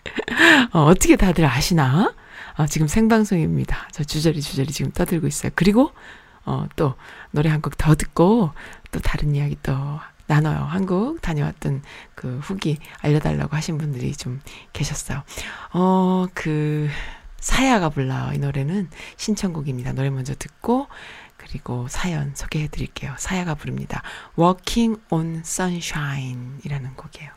[0.74, 2.14] 어, 어떻게 다들 아시나?
[2.58, 3.88] 어, 지금 생방송입니다.
[3.92, 5.52] 저 주저리 주저리 지금 떠들고 있어요.
[5.56, 5.92] 그리고,
[6.46, 6.96] 어, 또
[7.32, 8.52] 노래 한 곡 더 듣고,
[8.92, 9.74] 또 다른 이야기 또
[10.28, 10.58] 나눠요.
[10.70, 11.82] 한국 다녀왔던
[12.16, 15.24] 그 후기 알려달라고 하신 분들이 좀 계셨어요.
[15.74, 16.90] 어, 그,
[17.44, 18.34] 사야가 불러.
[18.34, 19.92] 이 노래는 신청곡입니다.
[19.92, 20.88] 노래 먼저 듣고,
[21.36, 23.14] 그리고 사연 소개해 드릴게요.
[23.18, 24.02] 사야가 부릅니다.
[24.40, 27.32] Walking on Sunshine 이라는 곡이에요.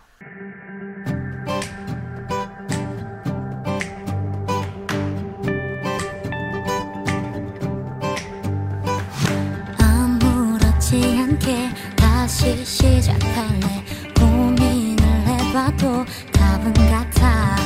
[9.83, 13.85] 아무렇지 않게 다시 시작할래
[14.21, 17.57] 고민을 해봐도 답은 같아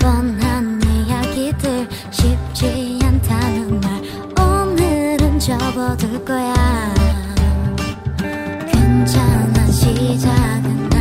[0.00, 0.43] 뻔한
[5.44, 6.54] 접어둘 거야.
[8.66, 10.93] 괜찮아 시작은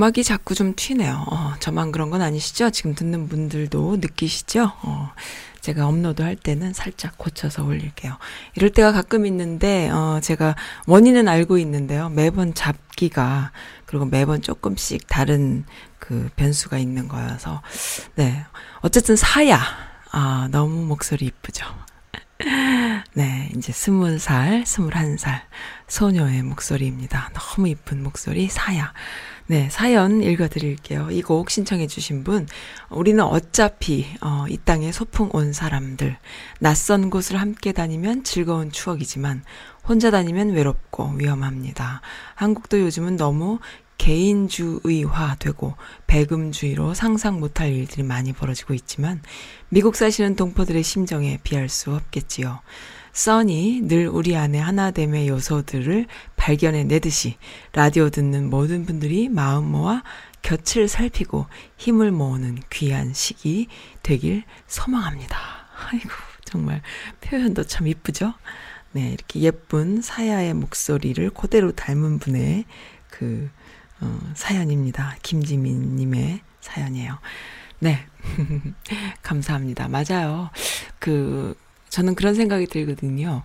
[0.00, 1.26] 음악이 자꾸 좀 튀네요.
[1.30, 2.70] 어, 저만 그런 건 아니시죠?
[2.70, 4.72] 지금 듣는 분들도 느끼시죠?
[4.80, 5.12] 어,
[5.60, 8.16] 제가 업로드 할 때는 살짝 고쳐서 올릴게요.
[8.54, 12.08] 이럴 때가 가끔 있는데, 어, 제가 원인은 알고 있는데요.
[12.08, 13.52] 매번 잡기가,
[13.84, 15.66] 그리고 매번 조금씩 다른
[15.98, 17.60] 그 변수가 있는 거여서,
[18.14, 18.46] 네.
[18.80, 19.60] 어쨌든 사야.
[20.12, 21.66] 아, 너무 목소리 이쁘죠?
[23.12, 25.42] 네, 이제 스물 살, 스물한 살
[25.88, 27.32] 소녀의 목소리입니다.
[27.34, 28.94] 너무 이쁜 목소리 사야.
[29.50, 31.08] 네, 사연 읽어드릴게요.
[31.10, 32.46] 이 곡 신청해주신 분,
[32.88, 36.16] 우리는 어차피, 어, 이 땅에 소풍 온 사람들,
[36.60, 39.42] 낯선 곳을 함께 다니면 즐거운 추억이지만,
[39.88, 42.00] 혼자 다니면 외롭고 위험합니다.
[42.36, 43.58] 한국도 요즘은 너무
[43.98, 45.74] 개인주의화 되고
[46.06, 49.20] 배금주의로 상상 못할 일들이 많이 벌어지고 있지만
[49.68, 52.60] 미국 사시는 동포들의 심정에 비할 수 없겠지요.
[53.12, 57.36] 써니 늘 우리 안에 하나됨의 요소들을 발견해 내듯이
[57.72, 60.02] 라디오 듣는 모든 분들이 마음 모아
[60.42, 61.46] 곁을 살피고
[61.76, 63.68] 힘을 모으는 귀한 시기
[64.02, 65.36] 되길 소망합니다.
[65.90, 66.10] 아이고,
[66.44, 66.82] 정말
[67.20, 68.34] 표현도 참 이쁘죠?
[68.92, 72.64] 네, 이렇게 예쁜 사야의 목소리를 그대로 닮은 분의
[73.08, 73.50] 그,
[74.00, 75.16] 어, 사연입니다.
[75.22, 77.18] 김지민님의 사연이에요.
[77.80, 78.04] 네.
[79.22, 79.88] 감사합니다.
[79.88, 80.50] 맞아요.
[80.98, 81.54] 그,
[81.90, 83.42] 저는 그런 생각이 들거든요.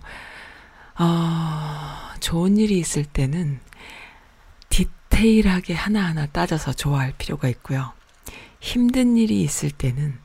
[0.98, 3.60] 어, 좋은 일이 있을 때는
[4.70, 7.92] 디테일하게 하나하나 따져서 좋아할 필요가 있고요.
[8.60, 10.18] 힘든 일이 있을 때는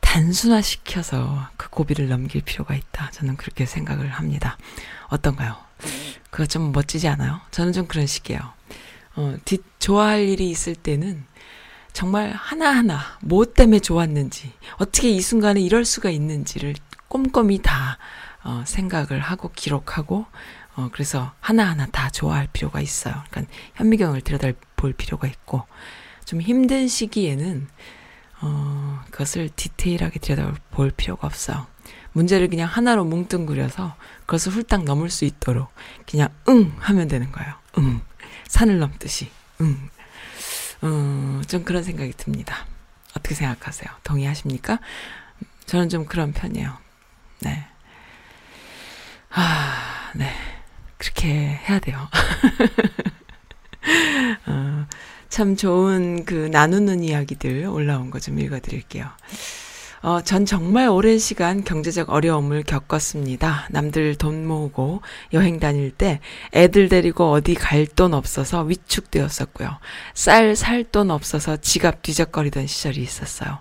[0.00, 3.10] 단순화시켜서 그 고비를 넘길 필요가 있다.
[3.12, 4.58] 저는 그렇게 생각을 합니다.
[5.08, 5.56] 어떤가요?
[6.30, 7.40] 그거 좀 멋지지 않아요?
[7.50, 8.40] 저는 좀 그런 식이에요.
[9.16, 11.24] 어, 디, 좋아할 일이 있을 때는
[11.92, 16.74] 정말 하나하나 뭐 때문에 좋았는지, 어떻게 이 순간에 이럴 수가 있는지를
[17.08, 17.98] 꼼꼼히 다
[18.44, 20.26] 어, 생각을 하고 기록하고
[20.76, 23.14] 어, 그래서 하나하나 다 좋아할 필요가 있어요.
[23.30, 25.64] 그러니까 현미경을 들여다 볼 필요가 있고
[26.24, 27.68] 좀 힘든 시기에는
[28.40, 31.66] 어, 그것을 디테일하게 들여다 볼 필요가 없어요.
[32.12, 35.72] 문제를 그냥 하나로 뭉뚱그려서 그것을 훌딱 넘을 수 있도록
[36.08, 37.54] 그냥 응 하면 되는 거예요.
[37.78, 38.00] 응
[38.46, 39.90] 산을 넘듯이 응.
[40.82, 42.66] 어, 좀 그런 생각이 듭니다.
[43.10, 43.90] 어떻게 생각하세요?
[44.04, 44.78] 동의하십니까?
[45.66, 46.78] 저는 좀 그런 편이에요.
[47.40, 47.64] 네.
[49.30, 50.30] 아, 네.
[50.96, 51.28] 그렇게
[51.68, 52.08] 해야 돼요.
[54.46, 54.86] 어,
[55.28, 59.06] 참 좋은 그 나누는 이야기들 올라온 거 좀 읽어드릴게요.
[60.00, 63.66] 어, 전 정말 오랜 시간 경제적 어려움을 겪었습니다.
[63.70, 66.20] 남들 돈 모으고 여행 다닐 때
[66.54, 69.78] 애들 데리고 어디 갈 돈 없어서 위축되었었고요.
[70.14, 73.58] 쌀 살 돈 없어서 지갑 뒤적거리던 시절이 있었어요.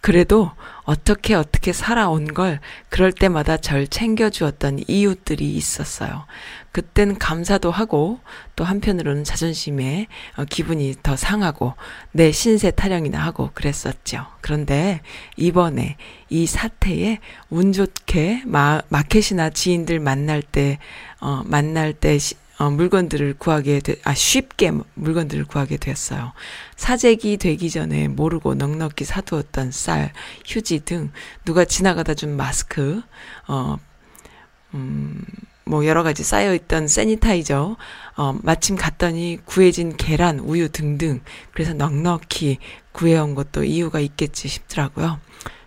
[0.00, 0.50] 그래도
[0.84, 2.58] 어떻게 어떻게 살아온 걸
[2.88, 6.24] 그럴 때마다 절 챙겨주었던 이웃들이 있었어요.
[6.72, 8.20] 그땐 감사도 하고
[8.56, 11.74] 또 한편으로는 자존심에 어, 기분이 더 상하고
[12.12, 14.26] 내 신세 타령이나 하고 그랬었죠.
[14.40, 15.00] 그런데
[15.36, 15.96] 이번에
[16.28, 17.18] 이 사태에
[17.50, 20.78] 운 좋게 마, 마켓이나 지인들 만날 때,
[21.20, 26.34] 어, 만날 때 시, 어, 물건들을 구하게 되, 아, 쉽게 물건들을 구하게 됐어요.
[26.76, 30.12] 사재기 되기 전에 모르고 넉넉히 사두었던 쌀,
[30.44, 31.10] 휴지 등
[31.46, 33.00] 누가 지나가다 준 마스크,
[33.48, 33.78] 어,
[34.74, 35.24] 음,
[35.64, 37.78] 뭐 여러 가지 쌓여 있던 세니타이저,
[38.18, 41.22] 어, 마침 갔더니 구해진 계란, 우유 등등.
[41.54, 42.58] 그래서 넉넉히
[42.92, 45.18] 구해온 것도 이유가 있겠지 싶더라고요.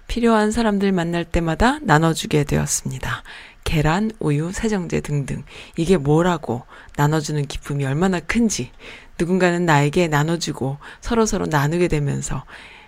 [0.06, 3.24] 필요한 사람들 만날 때마다 나눠주게 되었습니다.
[3.64, 5.44] 계란, 우유, 세정제 등등.
[5.78, 6.64] 이게 뭐라고
[6.96, 8.72] 나눠주는 기쁨이 얼마나 큰지,
[9.20, 12.44] 누군가는 나에게 나눠주고 서로서로 나누게 되면서,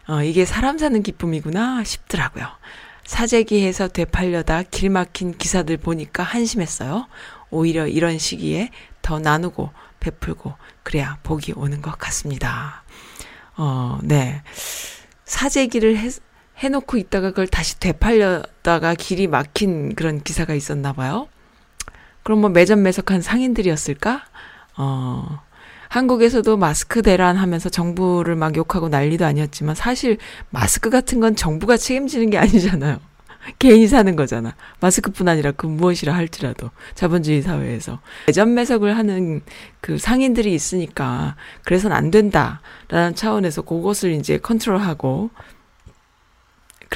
[0.08, 2.46] 어, 이게 사람 사는 기쁨이구나 싶더라고요.
[3.06, 7.08] 사재기해서 되팔려다 길 막힌 기사들 보니까 한심했어요.
[7.52, 8.70] 오히려 이런 시기에
[9.02, 12.84] 더 나누고 베풀고 그래야 복이 오는 것 같습니다.
[13.58, 14.42] 어, 네.
[15.26, 16.10] 사재기를 해,
[16.66, 21.28] 해놓고 있다가 그걸 다시 되팔려다가 길이 막힌 그런 기사가 있었나 봐요.
[22.24, 24.24] 그럼 뭐 매점매석한 상인들이었을까?
[24.78, 25.40] 어,
[25.90, 30.18] 한국에서도 마스크 대란 하면서 정부를 막 욕하고 난리도 아니었지만 사실
[30.50, 33.00] 마스크 같은 건 정부가 책임지는 게 아니잖아요.
[33.60, 34.56] 개인이 사는 거잖아.
[34.80, 39.42] 마스크뿐 아니라 그 무엇이라 할지라도 자본주의 사회에서 매점 매석을 하는
[39.82, 45.30] 그 상인들이 있으니까 그래서는 안 된다라는 차원에서 그것을 이제 컨트롤하고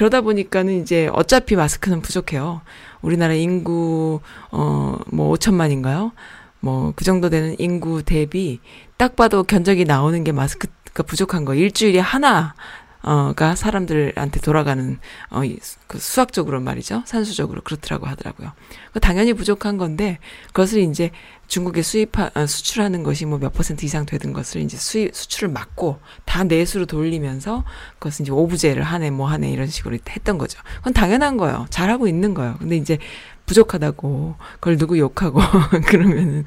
[0.00, 2.62] 그러다 보니까는 이제 어차피 마스크는 부족해요.
[3.02, 4.20] 우리나라 인구
[4.50, 6.12] 어뭐 5천만인가요?
[6.60, 8.60] 뭐 그 정도 되는 인구 대비
[8.96, 11.54] 딱 봐도 견적이 나오는 게 마스크가 부족한 거.
[11.54, 12.54] 일주일에 하나
[13.02, 14.98] 어가 사람들한테 돌아가는
[15.28, 17.02] 어, 이 수- 그 수학적으로 말이죠.
[17.04, 18.52] 산수적으로 그렇더라고 하더라고요.
[18.94, 20.18] 그 당연히 부족한 건데
[20.54, 21.10] 그것을 이제
[21.50, 25.98] 중국에 수입하 어, 수출하는 것이 뭐 몇 퍼센트 이상 되는 것을 이제 수입 수출을 막고
[26.24, 27.64] 다 내수로 돌리면서
[27.98, 30.60] 그것은 이제 오브제를 하네 뭐 하네 이런 식으로 했던 거죠.
[30.76, 31.66] 그건 당연한 거예요.
[31.70, 32.56] 잘하고 있는 거예요.
[32.58, 32.98] 근데 이제
[33.46, 35.40] 부족하다고 그걸 누구 욕하고
[35.88, 36.44] 그러면은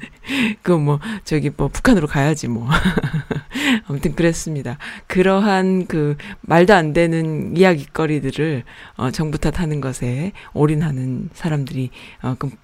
[0.62, 2.66] 그거 뭐 저기 뭐 북한으로 가야지 뭐
[3.86, 4.78] 아무튼 그랬습니다.
[5.06, 8.64] 그러한 그 말도 안 되는 이야기거리들을
[8.96, 11.90] 어 정부 탓하는 것에 올인하는 사람들이
[12.22, 12.63] 어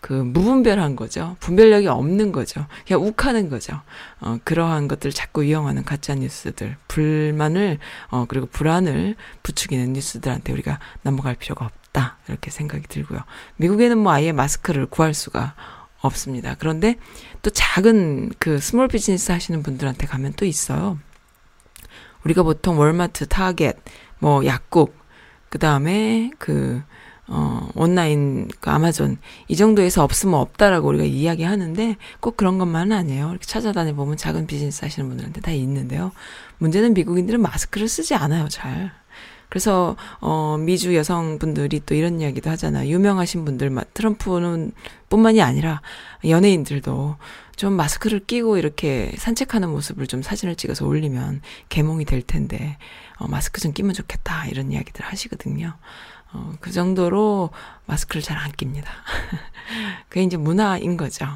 [0.00, 1.36] 그 그 무분별한 거죠.
[1.40, 2.66] 분별력이 없는 거죠.
[2.86, 3.80] 그냥 욱하는 거죠.
[4.20, 7.78] 어, 그러한 것들을 자꾸 이용하는 가짜 뉴스들, 불만을
[8.10, 13.20] 어 그리고 불안을 부추기는 뉴스들한테 우리가 넘어갈 필요가 없다 이렇게 생각이 들고요.
[13.56, 15.54] 미국에는 뭐 아예 마스크를 구할 수가
[16.00, 16.54] 없습니다.
[16.58, 16.96] 그런데
[17.42, 20.98] 또 작은 그 small business 하시는 분들한테 가면 또 있어요.
[22.24, 23.74] 우리가 보통 Walmart, Target,
[24.18, 24.96] 뭐 약국,
[25.48, 26.82] 그 다음에 그,
[27.28, 29.18] 어, 온라인, 그 아마존,
[29.48, 33.30] 이 정도에서 없으면 없다라고 우리가 이야기 하는데 꼭 그런 것만은 아니에요.
[33.30, 36.12] 이렇게 찾아다녀 보면 작은 비즈니스 하시는 분들한테 다 있는데요.
[36.58, 38.92] 문제는 미국인들은 마스크를 쓰지 않아요, 잘.
[39.48, 42.90] 그래서 어 미주 여성분들이 또 이런 이야기도 하잖아요.
[42.90, 44.72] 유명하신 분들, 막 트럼프는
[45.08, 45.80] 뿐만이 아니라
[46.26, 47.16] 연예인들도
[47.56, 52.76] 좀 마스크를 끼고 이렇게 산책하는 모습을 좀 사진을 찍어서 올리면 개몽이 될 텐데
[53.18, 55.74] 어 마스크 좀 끼면 좋겠다 이런 이야기들 하시거든요.
[56.32, 57.50] 어, 그 정도로
[57.86, 58.90] 마스크를 잘 안 낍니다.
[60.08, 61.26] 그게 이제 문화인 거죠.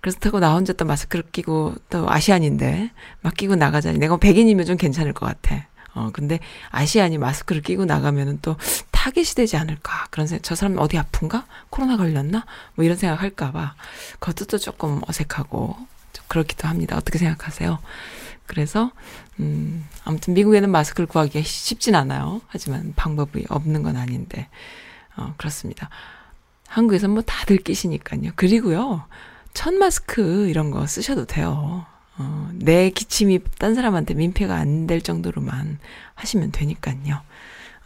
[0.00, 5.12] 그렇다고 나 혼자 또 마스크를 끼고 또 아시안인데 막 끼고 나가자니 내가 백인이면 좀 괜찮을
[5.12, 5.66] 것 같아.
[5.94, 6.38] 어, 근데
[6.70, 8.56] 아시안이 마스크를 끼고 나가면은 또
[8.92, 10.06] 타겟이 되지 않을까.
[10.10, 11.46] 그런 생각, 저 사람 어디 아픈가?
[11.70, 12.44] 코로나 걸렸나?
[12.74, 13.74] 뭐 이런 생각 할까봐.
[14.20, 15.76] 그것도 또 조금 어색하고
[16.12, 16.96] 좀 그렇기도 합니다.
[16.96, 17.78] 어떻게 생각하세요?
[18.48, 18.90] 그래서,
[19.38, 22.40] 음, 아무튼 미국에는 마스크를 구하기가 쉽진 않아요.
[22.48, 24.48] 하지만 방법이 없는 건 아닌데,
[25.16, 25.88] 어, 그렇습니다.
[26.66, 28.32] 한국에서 뭐 다들 끼시니까요.
[28.34, 29.04] 그리고요,
[29.54, 31.86] 천 마스크 이런 거 쓰셔도 돼요.
[32.18, 35.78] 어, 내 기침이 딴 사람한테 민폐가 안 될 정도로만
[36.14, 37.20] 하시면 되니까요.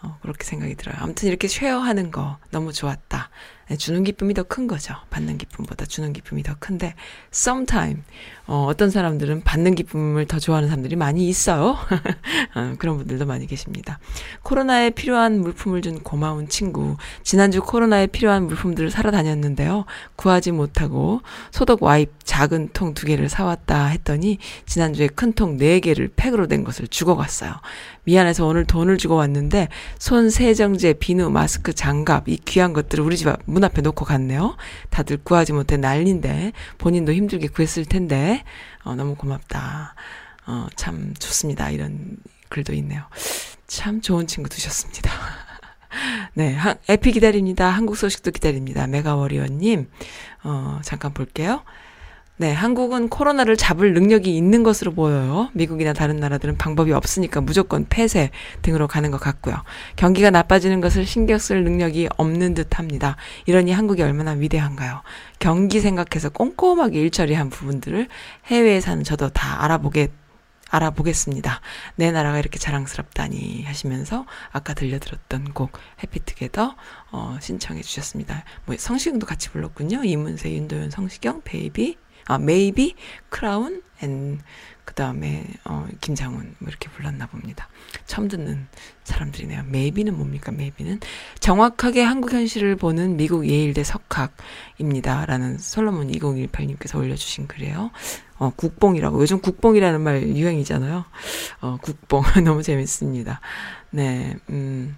[0.02, 0.96] 어, 그렇게 생각이 들어요.
[1.00, 3.30] 아무튼 이렇게 쉐어하는 거 너무 좋았다.
[3.68, 4.94] 네, 주는 기쁨이 더 큰 거죠.
[5.10, 6.94] 받는 기쁨보다 주는 기쁨이 더 큰데,
[7.32, 8.02] sometime,
[8.46, 11.76] 어, 어떤 사람들은 받는 기쁨을 더 좋아하는 사람들이 많이 있어요.
[12.54, 13.98] 어, 그런 분들도 많이 계십니다.
[14.42, 16.96] 코로나에 필요한 물품을 준 고마운 친구.
[17.22, 19.84] 지난주 코로나에 필요한 물품들을 사러 다녔는데요.
[20.16, 21.20] 구하지 못하고
[21.50, 26.62] 소독 와입 작은 통 두 개를 사왔다 했더니 지난주에 큰 통 네 개를 팩으로 된
[26.64, 27.52] 것을 주고 갔어요.
[28.04, 29.68] 미안해서 오늘 돈을 주고 왔는데
[29.98, 34.56] 손 세정제, 비누, 마스크, 장갑 이 귀한 것들을 우리 집 문 앞에 놓고 갔네요.
[34.90, 38.31] 다들 구하지 못해 난린데 본인도 힘들게 구했을 텐데
[38.84, 39.94] 어, 너무 고맙다.
[40.46, 41.70] 어, 참 좋습니다.
[41.70, 42.16] 이런
[42.48, 43.02] 글도 있네요.
[43.66, 45.10] 참 좋은 친구 두셨습니다.
[46.34, 47.68] 네, 한, 에피 기다립니다.
[47.68, 48.86] 한국 소식도 기다립니다.
[48.86, 49.90] 메가워리어님,
[50.44, 51.62] 어, 잠깐 볼게요.
[52.38, 55.50] 네, 한국은 코로나를 잡을 능력이 있는 것으로 보여요.
[55.52, 58.30] 미국이나 다른 나라들은 방법이 없으니까 무조건 폐쇄
[58.62, 59.54] 등으로 가는 것 같고요.
[59.96, 63.16] 경기가 나빠지는 것을 신경 쓸 능력이 없는 듯 합니다.
[63.44, 65.02] 이러니 한국이 얼마나 위대한가요?
[65.38, 68.08] 경기 생각해서 꼼꼼하게 일처리한 부분들을
[68.46, 70.08] 해외에 사는 저도 다 알아보게
[70.70, 71.60] 알아보겠습니다.
[71.96, 75.72] 내 나라가 이렇게 자랑스럽다니 하시면서 아까 들려드렸던 곡
[76.02, 76.76] Happy Together
[77.12, 78.44] 어, 신청해 주셨습니다.
[78.64, 80.02] 뭐 성시경도 같이 불렀군요.
[80.02, 82.94] 이문세, 윤도현, 성시경, 베이비, 아 메이비,
[83.28, 84.40] 크라운, 앤
[84.84, 87.68] 그다음에 어 김장훈 뭐 이렇게 불렀나 봅니다.
[88.06, 88.66] 처음 듣는
[89.04, 89.64] 사람들이네요.
[89.68, 90.50] 메이비는 뭡니까?
[90.52, 91.00] 메이비는
[91.40, 97.90] 정확하게 한국 현실을 보는 미국 예일대 석학입니다 라는 솔로몬 2018님께서 올려주신 글이에요.
[98.38, 99.20] 어, 국뽕이라고.
[99.20, 101.04] 요즘 국뽕이라는 말 유행이잖아요.
[101.60, 102.22] 어, 국뽕.
[102.44, 103.40] 너무 재밌습니다.
[103.90, 104.96] 네, 음.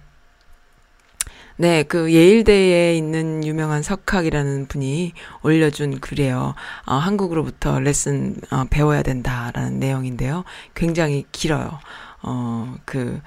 [1.57, 6.53] 네, 그 예일대에 있는 유명한 석학이라는 분이 올려준 글이에요.
[6.85, 10.43] 어, 한국으로부터 레슨 어, 배워야 된다라는 내용인데요.
[10.73, 11.79] 굉장히 길어요.
[12.23, 13.21] 어, 그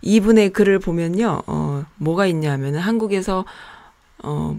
[0.00, 1.42] 이분의 글을 보면요.
[1.46, 3.44] 어, 뭐가 있냐면은 한국에서
[4.22, 4.58] 어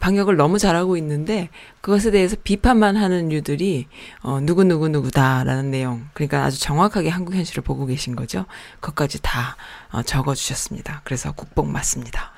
[0.00, 1.48] 방역을 너무 잘하고 있는데
[1.80, 3.86] 그것에 대해서 비판만 하는 유들이
[4.22, 6.06] 어 누구 누구 누구다라는 내용.
[6.14, 8.46] 그러니까 아주 정확하게 한국 현실을 보고 계신 거죠.
[8.80, 9.56] 그것까지 다
[9.92, 11.02] 어, 적어 주셨습니다.
[11.04, 12.35] 그래서 국뽕 맞습니다.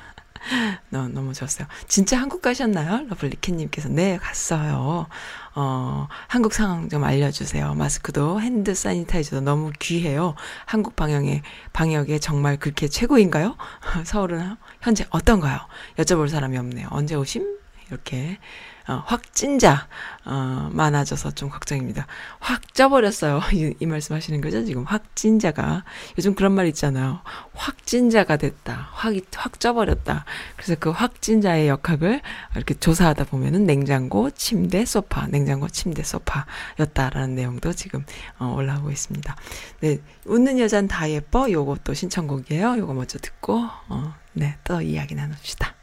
[0.90, 1.66] 너무, 너무 좋았어요.
[1.86, 3.07] 진짜 한국 가셨나요?
[3.09, 3.88] 러블리키님께서.
[3.88, 5.07] 네, 갔어요.
[5.55, 7.74] 어, 한국 상황 좀 알려주세요.
[7.74, 10.34] 마스크도 hand sanitizer도 너무 귀해요.
[10.66, 11.42] 한국 방역에,
[11.72, 13.57] 방역에 정말 그렇게 최고인가요?
[14.05, 15.59] 서울은 현재 어떤가요?
[15.96, 16.88] 여쭤볼 사람이 없네요.
[16.90, 17.59] 언제 오심?
[17.91, 18.39] 이렇게
[18.89, 19.86] 어, 확진자
[20.24, 22.07] 어, 많아져서 좀 걱정입니다.
[22.41, 23.41] 확 쪄버렸어요.
[23.53, 24.64] 이, 이 말씀하시는 거죠?
[24.64, 25.84] 지금 확진자가
[26.16, 27.20] 요즘 그런 말 있잖아요.
[27.53, 28.89] 확진자가 됐다.
[28.93, 30.24] 확 확 쪄버렸다.
[30.57, 32.22] 그래서 그 확진자의 역학을
[32.57, 38.07] 이렇게 조사하다 보면은 냉장고, 침대, 소파, 냉장고, 침대, 소파였다라는 내용도 지금
[38.39, 39.36] 어, 올라오고 있습니다.
[39.80, 41.51] 네, 웃는 여잔 다 예뻐.
[41.51, 42.78] 요것도 신청곡이에요.
[42.78, 45.74] 요거 먼저 듣고 어, 네, 또 이야기 나눕시다.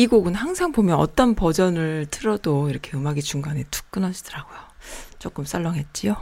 [0.00, 4.56] 이 곡은 항상 보면 어떤 버전을 틀어도 이렇게 음악이 중간에 툭 끊어지더라고요.
[5.18, 6.16] 조금 썰렁했지요?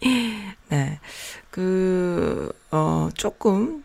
[0.70, 1.00] 네.
[1.50, 3.84] 그, 어, 조금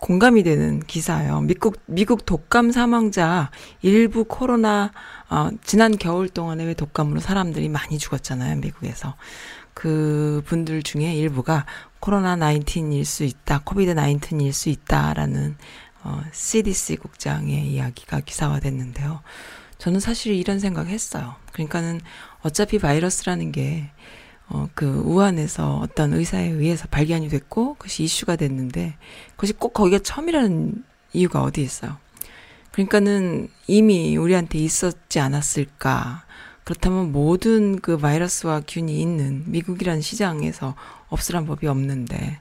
[0.00, 1.42] 공감이 되는 기사예요.
[1.42, 4.90] 미국, 미국 독감 사망자 일부 코로나,
[5.28, 8.56] 어, 지난 겨울 동안에 왜 독감으로 사람들이 많이 죽었잖아요.
[8.56, 9.14] 미국에서.
[9.72, 11.64] 그 분들 중에 일부가
[12.00, 15.56] 코로나 19일 수 있다, 코비드 19일 수 있다라는
[16.02, 19.20] 어, CDC 국장의 이야기가 기사화됐는데요.
[19.78, 21.36] 저는 사실 이런 생각했어요.
[21.52, 22.00] 그러니까는
[22.42, 23.90] 어차피 바이러스라는 게
[24.48, 28.96] 어, 그 우한에서 어떤 의사에 의해서 발견이 됐고 그것이 이슈가 됐는데
[29.36, 31.96] 그것이 꼭 거기가 처음이라는 이유가 어디 있어요.
[32.72, 36.24] 그러니까는 이미 우리한테 있었지 않았을까.
[36.64, 40.74] 그렇다면 모든 그 바이러스와 균이 있는 미국이라는 시장에서
[41.08, 42.40] 없으란 법이 없는데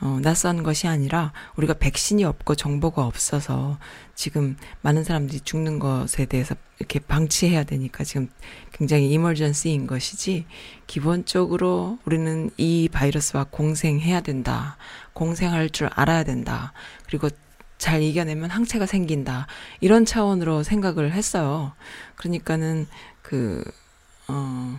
[0.00, 3.78] 어, 낯선 것이 아니라 우리가 백신이 없고 정보가 없어서
[4.14, 8.28] 지금 많은 사람들이 죽는 것에 대해서 이렇게 방치해야 되니까 지금
[8.72, 10.46] 굉장히 이멀전시인 것이지
[10.86, 14.76] 기본적으로 우리는 이 바이러스와 공생해야 된다.
[15.14, 16.72] 공생할 줄 알아야 된다.
[17.06, 17.28] 그리고
[17.78, 19.46] 잘 이겨내면 항체가 생긴다.
[19.80, 21.72] 이런 차원으로 생각을 했어요.
[22.16, 22.86] 그러니까는
[23.22, 23.64] 그,
[24.26, 24.78] 어,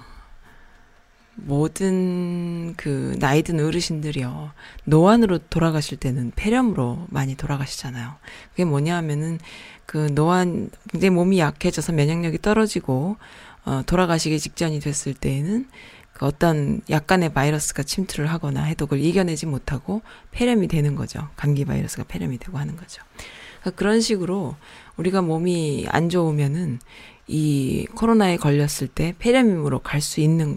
[1.45, 4.51] 모든 그 나이 든 어르신들이요.
[4.85, 8.15] 노안으로 돌아가실 때는 폐렴으로 많이 돌아가시잖아요.
[8.51, 9.39] 그게 뭐냐 하면은
[9.85, 13.17] 그 노안 굉장히 몸이 약해져서 면역력이 떨어지고
[13.65, 15.67] 어 돌아가시기 직전이 됐을 때에는
[16.13, 21.29] 그 어떤 약간의 바이러스가 침투를 하거나 해도 그걸 이겨내지 못하고 폐렴이 되는 거죠.
[21.35, 23.01] 감기 바이러스가 폐렴이 되고 하는 거죠.
[23.61, 24.55] 그러니까 그런 식으로
[24.97, 26.79] 우리가 몸이 안 좋으면은
[27.27, 30.55] 이 코로나에 걸렸을 때 폐렴으로 갈 수 있는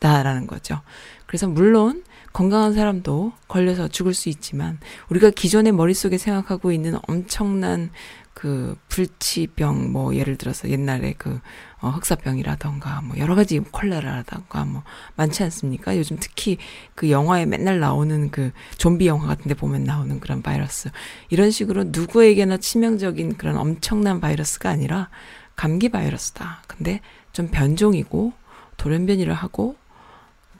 [0.00, 0.80] 거다라는 거죠.
[1.26, 4.78] 그래서 물론 건강한 사람도 걸려서 죽을 수 있지만
[5.10, 7.90] 우리가 기존에 머릿속에 생각하고 있는 엄청난
[8.32, 11.40] 그 불치병 뭐 예를 들어서 옛날에 그
[11.80, 14.82] 어, 흑사병이라던가 뭐 여러 가지 콜레라라던가 뭐
[15.16, 15.96] 많지 않습니까?
[15.98, 16.56] 요즘 특히
[16.94, 20.90] 그 영화에 맨날 나오는 그 좀비 영화 같은 데 보면 나오는 그런 바이러스
[21.28, 25.10] 이런 식으로 누구에게나 치명적인 그런 엄청난 바이러스가 아니라
[25.56, 26.62] 감기 바이러스다.
[26.66, 27.00] 근데
[27.32, 28.32] 좀 변종이고
[28.78, 29.76] 돌연변이를 하고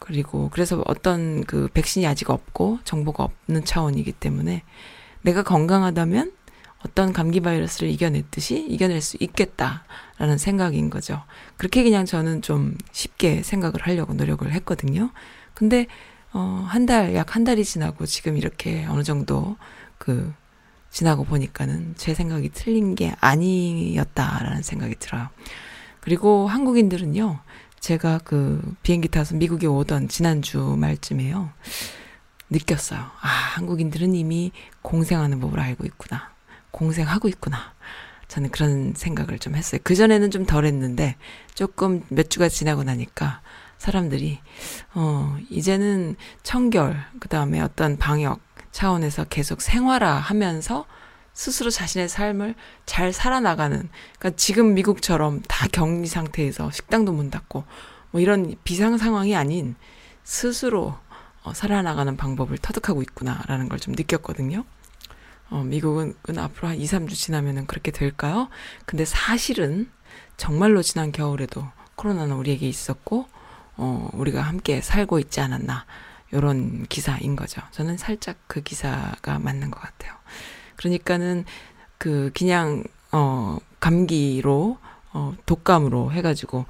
[0.01, 4.65] 그리고 그래서 어떤 그 백신이 아직 없고 정보가 없는 차원이기 때문에
[5.23, 6.33] 내가 건강하다면
[6.85, 11.23] 어떤 감기 바이러스를 이겨냈듯이 이겨낼 수 있겠다라는 생각인 거죠.
[11.59, 15.11] 그렇게 그냥 저는 좀 쉽게 생각을 하려고 노력을 했거든요.
[15.55, 15.87] 근데
[16.33, 19.57] 어, 한 달, 약 한 달이 지나고 지금 이렇게 어느 정도
[19.99, 20.33] 그
[20.91, 25.29] 지나고 보니까는 제 생각이 틀린 게 아니었다라는 생각이 들어요.
[26.01, 27.41] 그리고 한국인들은요,
[27.81, 31.51] 제가 그 비행기 타서 미국에 오던 지난주 말쯤에요,
[32.51, 33.01] 느꼈어요.
[33.01, 34.53] 아, 한국인들은 이미
[34.83, 36.31] 공생하는 법을 알고 있구나.
[36.71, 37.75] 공생하고 있구나.
[38.29, 39.81] 저는 그런 생각을 좀 했어요.
[39.83, 41.17] 그전에는 좀 덜 했는데,
[41.55, 43.41] 조금 몇 주가 지나고 나니까,
[43.79, 44.39] 사람들이,
[44.95, 48.41] 어, 이제는 청결, 그 다음에 어떤 방역
[48.73, 50.85] 차원에서 계속 생활화 하면서
[51.41, 53.89] 스스로 자신의 삶을 잘 살아나가는,
[54.19, 57.65] 그러니까 지금 미국처럼 다 격리 상태에서 식당도 문 닫고,
[58.11, 59.75] 뭐 이런 비상 상황이 아닌
[60.23, 60.99] 스스로
[61.43, 64.65] 어, 살아나가는 방법을 터득하고 있구나라는 걸 좀 느꼈거든요.
[65.49, 68.51] 어, 미국은 앞으로 한 2, 3주 지나면은 그렇게 될까요?
[68.85, 69.91] 근데 사실은
[70.37, 73.27] 정말로 지난 겨울에도 코로나는 우리에게 있었고,
[73.79, 75.87] 어, 우리가 함께 살고 있지 않았나.
[76.35, 77.63] 요런 기사인 거죠.
[77.71, 80.13] 저는 살짝 그 기사가 맞는 것 같아요.
[80.81, 81.45] 그러니까는
[81.99, 84.79] 그 그냥 어 감기로
[85.13, 86.65] 어 독감으로 해가지고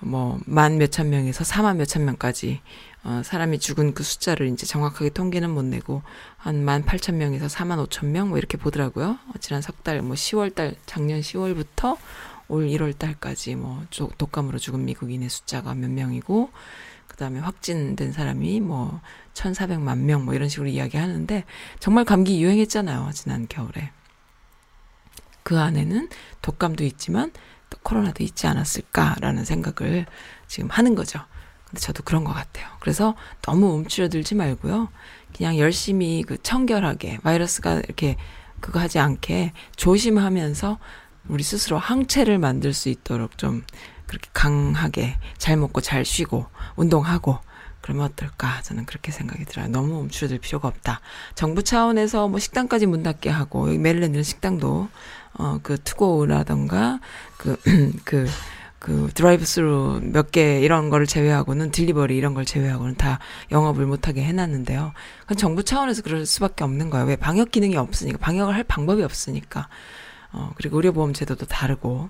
[0.00, 2.60] 뭐 만 몇천 명에서 사만 몇천 명까지
[3.04, 6.02] 어 사람이 죽은 그 숫자를 이제 정확하게 통계는 못 내고
[6.38, 9.10] 한 만 팔천 명에서 사만 오천 명 뭐 이렇게 보더라고요.
[9.28, 11.98] 어, 지난 석 달 뭐 10월 달 작년 10월부터
[12.48, 13.84] 올 1월 달까지 뭐
[14.18, 16.50] 독감으로 죽은 미국인의 숫자가 몇 명이고
[17.12, 19.00] 그 다음에 확진된 사람이 뭐
[19.34, 21.44] 1,400만 명 뭐 이런 식으로 이야기 하는데
[21.78, 23.10] 정말 감기 유행했잖아요.
[23.12, 23.90] 지난 겨울에.
[25.42, 26.08] 그 안에는
[26.40, 27.32] 독감도 있지만
[27.68, 30.06] 또 코로나도 있지 않았을까라는 생각을
[30.46, 31.20] 지금 하는 거죠.
[31.66, 32.66] 근데 저도 그런 것 같아요.
[32.80, 34.88] 그래서 너무 움츠러들지 말고요.
[35.36, 38.16] 그냥 열심히 그 청결하게 바이러스가 이렇게
[38.60, 40.78] 그거 하지 않게 조심하면서
[41.28, 43.64] 우리 스스로 항체를 만들 수 있도록 좀
[44.12, 46.44] 그렇게 강하게 잘 먹고 잘 쉬고
[46.76, 47.38] 운동하고
[47.80, 48.60] 그러면 어떨까?
[48.60, 49.68] 저는 그렇게 생각이 들어요.
[49.68, 51.00] 너무 움츠러들 필요가 없다.
[51.34, 54.88] 정부 차원에서 뭐 식당까지 문 닫게 하고, 여기 메릴랜드는 식당도,
[55.32, 57.00] 어, 그 투고라던가,
[57.38, 57.56] 그,
[58.04, 58.28] 그,
[58.78, 63.18] 그 drive through 몇 개 이런 거를 제외하고는 delivery 이런 걸 제외하고는 다
[63.50, 64.92] 영업을 못하게 해놨는데요.
[65.22, 67.06] 그건 정부 차원에서 그럴 수밖에 없는 거예요.
[67.06, 69.68] 왜 방역 기능이 없으니까 방역을 할 방법이 없으니까.
[70.32, 72.08] 어 그리고 의료보험 제도도 다르고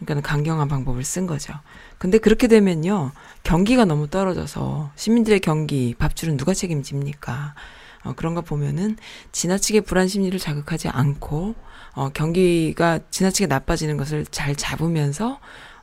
[0.00, 1.52] 그러니까는 강경한 방법을 쓴 거죠.
[1.98, 3.12] 근데 그렇게 되면요.
[3.42, 7.54] 경기가 너무 떨어져서 시민들의 경기, 밥줄은 누가 책임집니까?
[8.04, 8.96] 어, 그런 거 보면은
[9.32, 11.54] 지나치게 불안 심리를 자극하지 않고
[11.92, 15.38] 어, 경기가 지나치게 나빠지는 것을 잘 잡으면서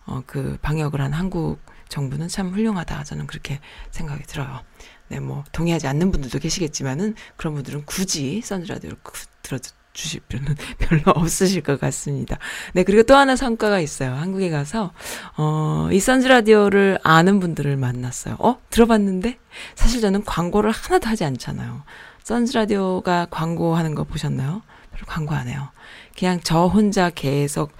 [0.06, 1.60] 어, 그 방역을 한 한국
[1.90, 3.04] 정부는 참 훌륭하다.
[3.04, 3.60] 저는 그렇게
[3.92, 4.62] 생각이 들어요.
[5.10, 8.98] 네, 뭐 동의하지 않는 분들도 계시겠지만은 그런 분들은 굳이 선즈라디오를
[9.42, 9.60] 들어
[9.98, 12.38] 주실 필요는 별로 없으실 것 같습니다.
[12.74, 14.14] 네, 그리고 또 하나 성과가 있어요.
[14.14, 14.94] 한국에 가서
[15.36, 18.36] 어, 이 선즈 라디오를 아는 분들을 만났어요.
[18.40, 19.40] 어, 들어봤는데
[19.76, 21.82] 사실 저는 광고를 하나도 하지 않잖아요.
[22.24, 24.62] 선즈 라디오가 광고하는 거 보셨나요?
[24.92, 25.70] 별로 광고 안 해요.
[26.18, 27.72] 그냥 저 혼자 계속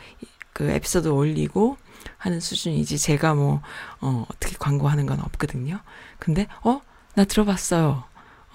[0.54, 1.78] 그 에피소드 올리고
[2.18, 3.62] 하는 수준이지 제가 뭐
[4.02, 5.80] 어, 어떻게 광고하는 건 없거든요.
[6.18, 6.82] 근데 어,
[7.14, 8.06] 나 들어봤어요.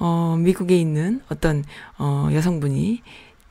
[0.01, 1.65] 어, 미국에 있는 어떤
[1.97, 3.03] 어, 여성분이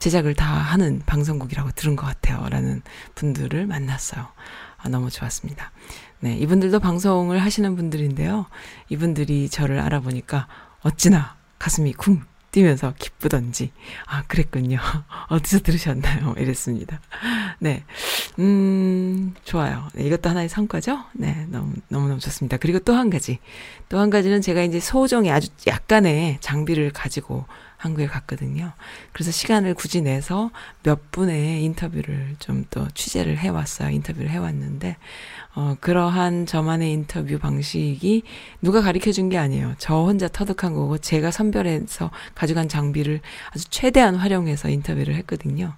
[0.02, 2.50] 제작을 다 하는 방송국이라고 들은 것 같아요.
[2.50, 2.82] 라는
[3.14, 4.28] 분들을 만났어요.
[4.78, 5.72] 아, 너무 좋았습니다.
[6.22, 8.48] 네, 이분들도 방송을 하시는 분들인데요.
[8.90, 10.48] 이분들이 저를 알아보니까
[10.82, 13.72] 어찌나 가슴이 쿵 뛰면서 기쁘던지,
[14.08, 14.80] 아, 그랬군요.
[15.30, 16.34] 어디서 들으셨나요?
[16.42, 17.00] 이랬습니다.
[17.60, 17.84] 네.
[18.40, 19.88] 음, 좋아요.
[19.94, 21.00] 네, 이것도 하나의 성과죠?
[21.14, 22.58] 네, 너무, 너무너무 좋습니다.
[22.58, 23.38] 그리고 또 한 가지.
[23.88, 27.46] 또 한 가지는 제가 이제 소정의 아주 약간의 장비를 가지고
[27.82, 28.74] 한국에 갔거든요.
[29.12, 30.52] 그래서 시간을 굳이 내서
[30.84, 33.90] 몇 분의 인터뷰를 좀 또 취재를 해왔어요.
[33.90, 34.96] 인터뷰를 해왔는데,
[35.54, 38.24] 어, 그러한 저만의 인터뷰 방식이
[38.62, 39.76] 누가 가르쳐 준 게 아니에요.
[39.78, 43.20] 저 혼자 터득한 거고, 제가 선별해서 가져간 장비를
[43.52, 45.74] 아주 최대한 활용해서 인터뷰를 했거든요.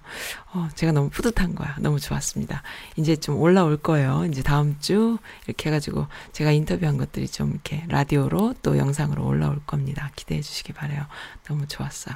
[0.52, 1.74] 어, 제가 너무 뿌듯한 거야.
[1.80, 2.62] 너무 좋았습니다.
[2.96, 4.24] 이제 좀 올라올 거예요.
[4.30, 10.10] 이제 다음 주 이렇게 해가지고 제가 인터뷰한 것들이 좀 이렇게 라디오로 또 영상으로 올라올 겁니다.
[10.14, 11.04] 기대해 주시기 바래요.
[11.48, 12.14] 너무 좋았어요.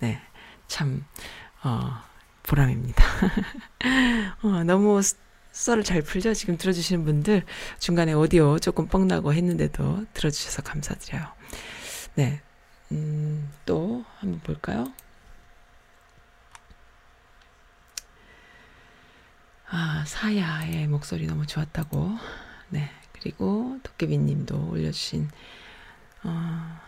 [0.00, 0.20] 네.
[0.68, 1.04] 참,
[1.62, 1.92] 어,
[2.44, 3.04] 보람입니다.
[4.42, 5.00] 어, 너무
[5.52, 6.34] 썰을 잘 풀죠?
[6.34, 7.44] 지금 들어주시는 분들
[7.78, 11.26] 중간에 오디오 조금 뻥나고 했는데도 들어주셔서 감사드려요.
[12.14, 12.40] 네.
[12.92, 14.92] 음, 또 한번 볼까요?
[19.70, 22.16] 아, 사야의 목소리 너무 좋았다고.
[22.70, 22.90] 네.
[23.12, 25.28] 그리고 도깨비 님도 올려주신,
[26.24, 26.80] 어,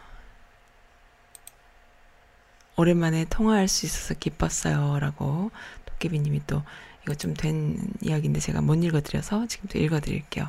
[2.77, 4.99] 오랜만에 통화할 수 있어서 기뻤어요.
[5.01, 5.51] 라고
[5.87, 6.63] 도깨비 님이 또
[7.03, 10.47] 이거 좀된 이야기인데 제가 못 읽어드려서 지금 또 읽어드릴게요.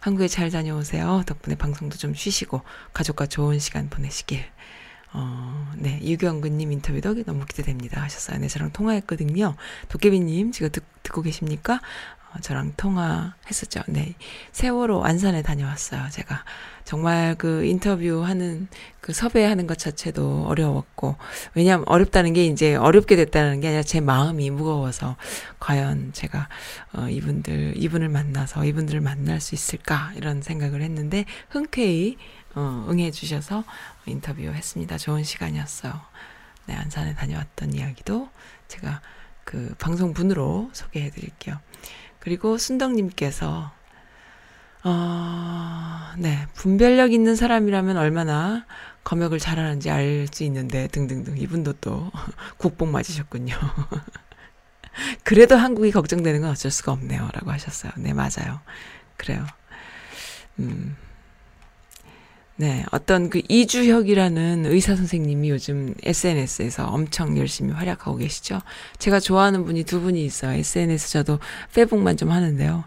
[0.00, 1.22] 한국에 잘 다녀오세요.
[1.26, 2.62] 덕분에 방송도 좀 쉬시고
[2.92, 4.42] 가족과 좋은 시간 보내시길.
[5.12, 8.38] 어, 네, 유경근님 인터뷰도 너무 기대됩니다 하셨어요.
[8.38, 9.56] 네, 저랑 통화했거든요.
[9.88, 11.80] 도깨비님 지금 듣, 듣고 계십니까?
[12.32, 13.82] 어, 저랑 통화했었죠.
[13.88, 14.14] 네,
[14.52, 16.08] 세월호 안산에 다녀왔어요.
[16.10, 16.44] 제가
[16.90, 18.66] 정말 그 인터뷰하는
[19.00, 21.14] 그 섭외하는 것 자체도 어려웠고
[21.54, 25.16] 왜냐하면 어렵다는 게 이제 어렵게 됐다는 게 아니라 제 마음이 무거워서
[25.60, 26.48] 과연 제가
[26.94, 32.16] 어, 이분들 이분을 만나서 이분들을 만날 수 있을까 이런 생각을 했는데 흔쾌히
[32.56, 33.62] 어, 응해 주셔서
[34.06, 34.98] 인터뷰했습니다.
[34.98, 35.92] 좋은 시간이었어요.
[36.66, 38.30] 네, 안산에 다녀왔던 이야기도
[38.66, 39.00] 제가
[39.44, 41.60] 그 방송분으로 소개해 드릴게요.
[42.18, 43.78] 그리고 순덕님께서
[44.84, 48.66] 어, 네, 분별력 있는 사람이라면 얼마나
[49.04, 52.10] 검역을 잘하는지 알 수 있는데 등등등 이분도 또
[52.58, 53.54] 국뽕 맞으셨군요.
[55.24, 57.92] 그래도 한국이 걱정되는 건 어쩔 수가 없네요 라고 하셨어요.
[57.96, 58.60] 네, 맞아요.
[59.16, 59.46] 그래요.
[60.58, 60.96] 음.
[62.56, 68.60] 네, 어떤 그 이주혁이라는 의사 선생님이 요즘 SNS에서 엄청 열심히 활약하고 계시죠.
[68.98, 70.52] 제가 좋아하는 분이 두 분이 있어요.
[70.58, 71.38] SNS 저도
[71.72, 72.84] 페북만 좀 하는데요.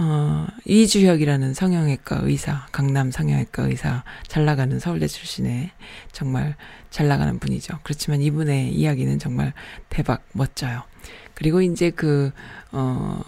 [0.00, 5.72] 어, 이주혁이라는 성형외과 의사, 강남 성형외과 의사, 잘 나가는 서울대 출신의
[6.12, 6.54] 정말
[6.90, 7.80] 잘 나가는 분이죠.
[7.82, 9.52] 그렇지만 이분의 이야기는 정말
[9.88, 10.84] 대박 멋져요.
[11.34, 12.30] 그리고 이제 그,
[12.70, 13.20] 어,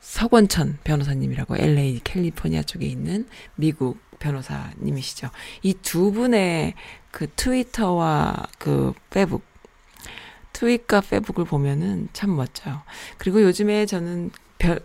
[0.00, 5.30] 석원천 변호사님이라고 LA 캘리포니아 쪽에 있는 미국 변호사님이시죠.
[5.62, 6.74] 이 두 분의
[7.10, 9.44] 그 트위터와 그 페북,
[10.52, 12.82] 트윗과 페북을 보면은 참 멋져요.
[13.18, 14.30] 그리고 요즘에 저는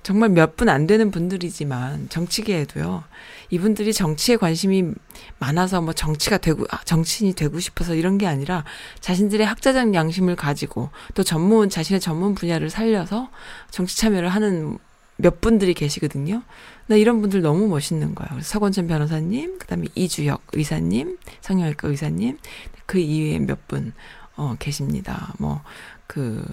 [0.04, 3.04] 정말 몇 분 안 되는 분들이지만 정치계에도요.
[3.50, 4.92] 이분들이 정치에 관심이
[5.40, 8.64] 많아서 뭐 정치가 되고 아, 정치인이 되고 싶어서 이런 게 아니라
[9.00, 13.30] 자신들의 학자적 양심을 가지고 또 전문 자신의 전문 분야를 살려서
[13.72, 14.78] 정치 참여를 하는
[15.18, 16.44] 몇 분들이 계시거든요.
[16.88, 18.42] 나 이런 분들 너무 멋있는 거예요.
[18.42, 22.38] 서건천 변호사님, 그다음에 이주혁 의사님, 성형외과 의사님,
[22.86, 23.94] 그 이외에 몇 분,
[24.36, 25.34] 어, 계십니다.
[25.40, 25.62] 뭐,
[26.06, 26.46] 그,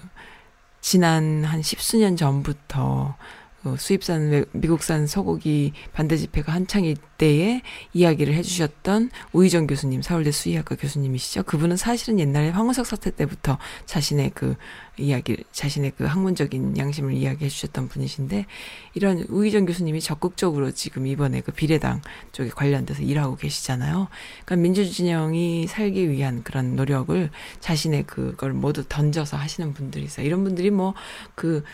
[0.84, 3.16] 지난 한 십수년 전부터,
[3.64, 7.62] 그 수입산 외- 미국산 소고기 반대 집회가 한창일 때에
[7.94, 11.44] 이야기를 해주셨던 우희정 교수님 서울대 수의학과 교수님이시죠.
[11.44, 13.56] 그분은 사실은 옛날에 황우석 사태 때부터
[13.86, 14.54] 자신의 그
[14.98, 18.44] 이야기 자신의 그 학문적인 양심을 이야기해 주셨던 분이신데
[18.92, 22.02] 이런 우희정 교수님이 적극적으로 지금 이번에 그 비례당
[22.32, 24.08] 쪽에 관련돼서 일하고 계시잖아요.
[24.44, 30.26] 그러니까 민주진영이 살기 위한 그런 노력을 자신의 그걸 모두 던져서 하시는 분들이 있어요.
[30.26, 31.64] 이런 분들이 뭐그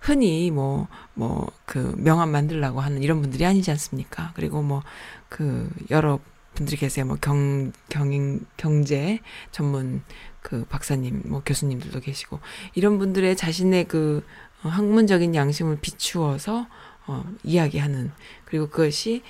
[0.00, 4.32] 흔히 뭐 뭐 그 명함 만들라고 하는 이런 분들이 아니지 않습니까?
[4.34, 4.82] 그리고 뭐
[5.28, 6.18] 그 여러
[6.54, 7.04] 분들이 계세요.
[7.06, 9.20] 뭐 경 경영 경제
[9.52, 10.02] 전문
[10.42, 12.40] 그 박사님, 뭐 교수님들도 계시고
[12.74, 14.24] 이런 분들의 자신의 그
[14.62, 16.66] 어, 학문적인 양심을 비추어서
[17.06, 18.10] 어 이야기하는
[18.46, 19.22] 그리고 그것이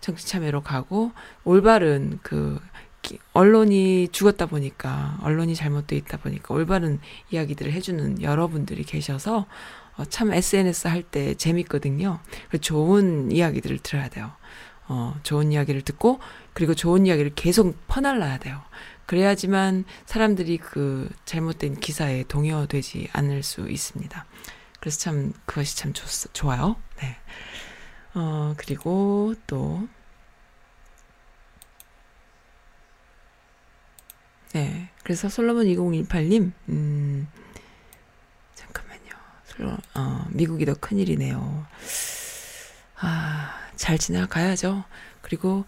[0.00, 1.12] 정치 참여로 가고
[1.44, 2.69] 올바른 그 기-
[3.32, 9.46] 언론이 죽었다 보니까 언론이 잘못돼 있다 보니까 올바른 이야기들을 해주는 여러분들이 계셔서
[9.96, 12.20] 어, 참 SNS 할 때 재밌거든요.
[12.50, 14.32] 그 좋은 이야기들을 들어야 돼요.
[14.86, 16.20] 어, 좋은 이야기를 듣고
[16.52, 18.60] 그리고 좋은 이야기를 계속 퍼날라야 돼요.
[19.06, 24.24] 그래야지만 사람들이 그 잘못된 기사에 동요되지 않을 수 있습니다.
[24.78, 26.76] 그래서 참 그것이 참 좋, 좋아요.
[27.00, 27.16] 네.
[28.14, 29.88] 어, 그리고 또
[34.52, 34.90] 네.
[35.04, 37.28] 그래서 솔로몬 2018님, 음,
[38.54, 39.10] 잠깐만요.
[39.44, 41.66] 솔로, 어, 미국이 더 큰일이네요.
[42.96, 44.84] 아, 잘 지나가야죠.
[45.22, 45.64] 그리고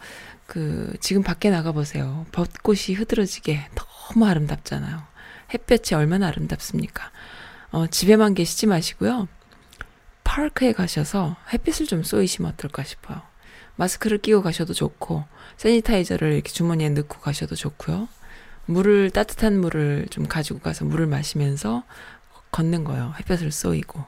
[0.47, 2.26] 그, 지금 밖에 나가보세요.
[2.33, 5.03] 벚꽃이 흐드러지게 너무 아름답잖아요.
[5.55, 7.11] 햇볕이 얼마나 아름답습니까?
[7.70, 9.28] 어, 집에만 계시지 마시고요.
[10.24, 13.22] 파크에 가셔서 햇빛을 좀 쏘이시면 어떨까 싶어요.
[13.76, 15.24] 마스크를 끼고 가셔도 좋고,
[15.57, 18.09] 세니타이저를 이렇게 주머니에 넣고 가셔도 좋고요.
[18.67, 21.85] 물을 따뜻한 물을 좀 가지고 가서 물을 마시면서
[22.51, 23.15] 걷는 거예요.
[23.19, 24.05] 햇볕을 쏘이고.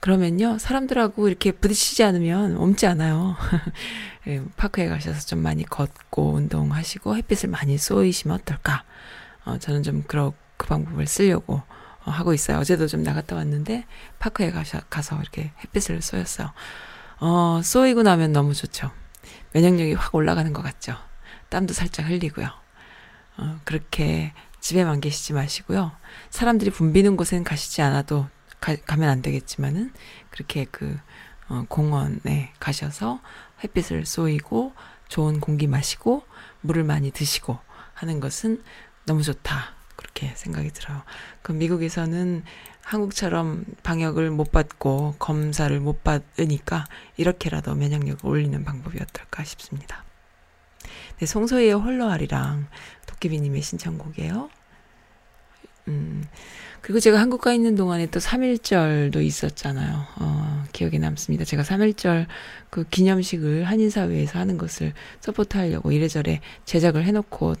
[0.00, 3.36] 그러면요, 사람들하고 이렇게 부딪히지 않으면 옮지 않아요.
[4.28, 8.84] 예, 파크에 가셔서 좀 많이 걷고 운동하시고 햇빛을 많이 쏘이시면 어떨까?
[9.44, 11.62] 어, 저는 좀 그러, 그 방법을 쓰려고
[12.04, 12.58] 어, 하고 있어요.
[12.58, 13.84] 어제도 좀 나갔다 왔는데
[14.18, 16.52] 파크에 가셔, 가서 이렇게 햇빛을 쏘였어요.
[17.20, 18.90] 어, 쏘이고 나면 너무 좋죠.
[19.52, 20.94] 면역력이 확 올라가는 것 같죠.
[21.48, 22.65] 땀도 살짝 흘리고요.
[23.38, 25.92] 어, 그렇게 집에만 계시지 마시고요.
[26.30, 28.26] 사람들이 붐비는 곳엔 가시지 않아도
[28.60, 29.92] 가, 가면 안 되겠지만은
[30.30, 30.98] 그렇게 그
[31.48, 33.20] 어, 공원에 가셔서
[33.62, 34.72] 햇빛을 쏘이고
[35.08, 36.24] 좋은 공기 마시고
[36.60, 37.58] 물을 많이 드시고
[37.94, 38.62] 하는 것은
[39.04, 39.76] 너무 좋다.
[39.94, 41.02] 그렇게 생각이 들어요.
[41.42, 42.42] 그 미국에서는
[42.82, 46.84] 한국처럼 방역을 못 받고 검사를 못 받으니까
[47.16, 50.04] 이렇게라도 면역력을 올리는 방법이 어떨까 싶습니다.
[51.18, 52.68] 네, 송소희의 홀로아리랑
[53.16, 54.50] 도깨비님의 신청곡이에요.
[55.88, 56.24] 음,
[56.80, 60.06] 그리고 제가 한국 가 있는 동안에 또 3.1절도 있었잖아요.
[60.16, 61.44] 어, 기억에 남습니다.
[61.44, 62.26] 제가 3.1절
[62.70, 67.54] 그 기념식을 한인사회에서 하는 것을 support 하려고 이래저래 제작을 해놓고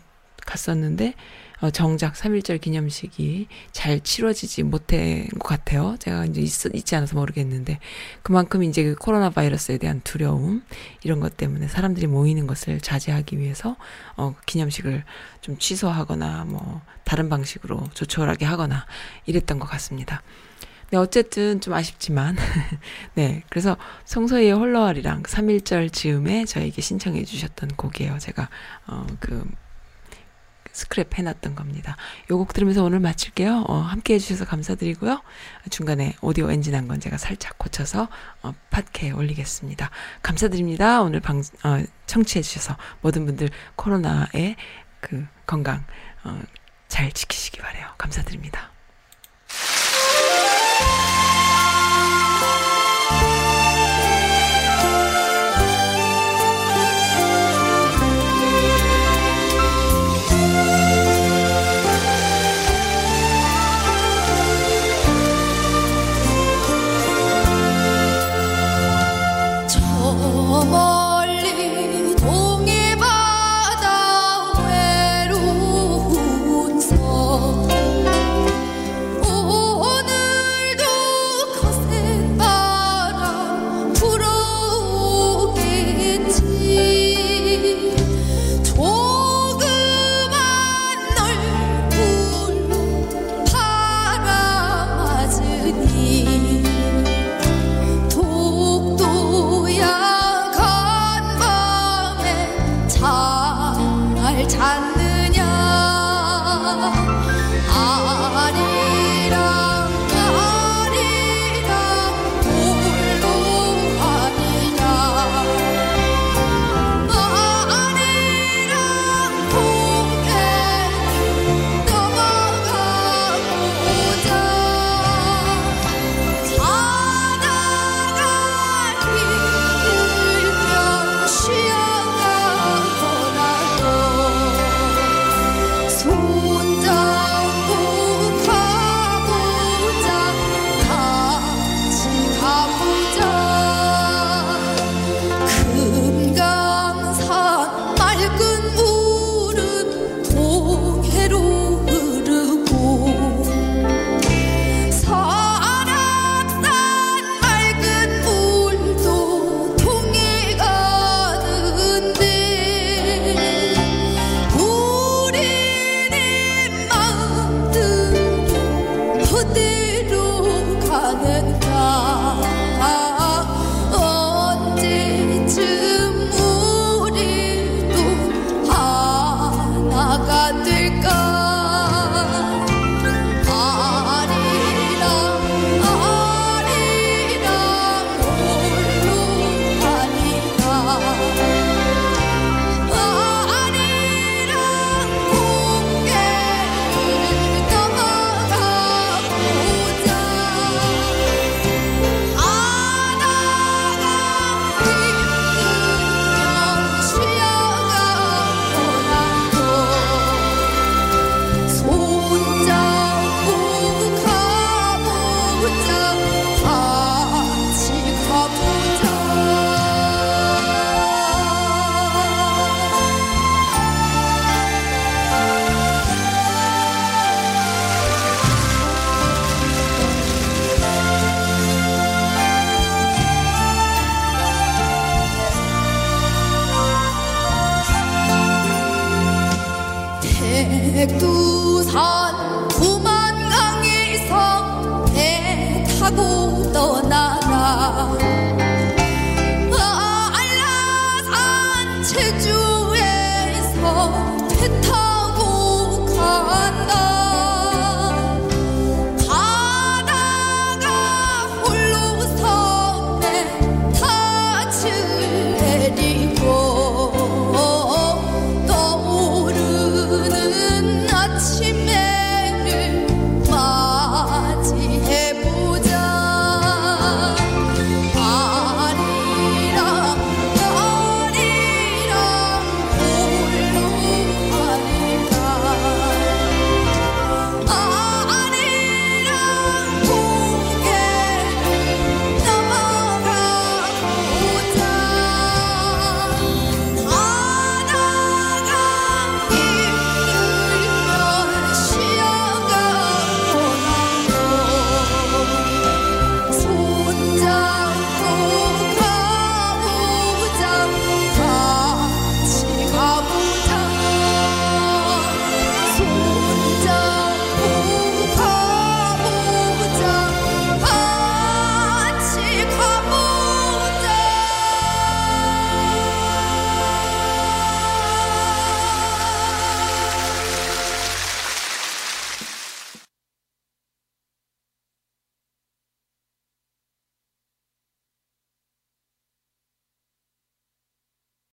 [0.44, 1.14] 갔었는데,
[1.60, 5.96] 어, 정작 3.1절 기념식이 잘 치러지지 못한 것 같아요.
[5.98, 7.78] 제가 이제 있, 있지 않아서 모르겠는데,
[8.22, 10.62] 그만큼 이제 그 코로나 바이러스에 대한 두려움,
[11.02, 13.76] 이런 것 때문에 사람들이 모이는 것을 자제하기 위해서,
[14.16, 15.04] 어, 기념식을
[15.40, 18.84] 좀 취소하거나, 뭐, 다른 방식으로 조촐하게 하거나,
[19.24, 20.22] 이랬던 것 같습니다.
[20.90, 22.36] 네, 어쨌든 좀 아쉽지만,
[23.14, 28.18] 네, 그래서 송소희의 홀로아리랑 3.1절 즈음에 저에게 신청해 주셨던 곡이에요.
[28.18, 28.50] 제가,
[28.86, 29.42] 어, 그,
[30.76, 31.96] 스크랩 해놨던 겁니다.
[32.30, 33.64] 요 곡 들으면서 오늘 마칠게요.
[33.66, 35.22] 어, 함께 해주셔서 감사드리고요.
[35.70, 38.08] 중간에 오디오 엔진 한 건 제가 살짝 고쳐서
[38.42, 39.90] 어, 팟캐에 올리겠습니다.
[40.22, 41.00] 감사드립니다.
[41.02, 44.56] 오늘 방, 어, 청취해주셔서 모든 분들 코로나의
[45.00, 45.84] 그 건강
[46.24, 46.40] 어,
[46.88, 47.86] 잘 지키시기 바래요.
[47.98, 48.70] 감사드립니다.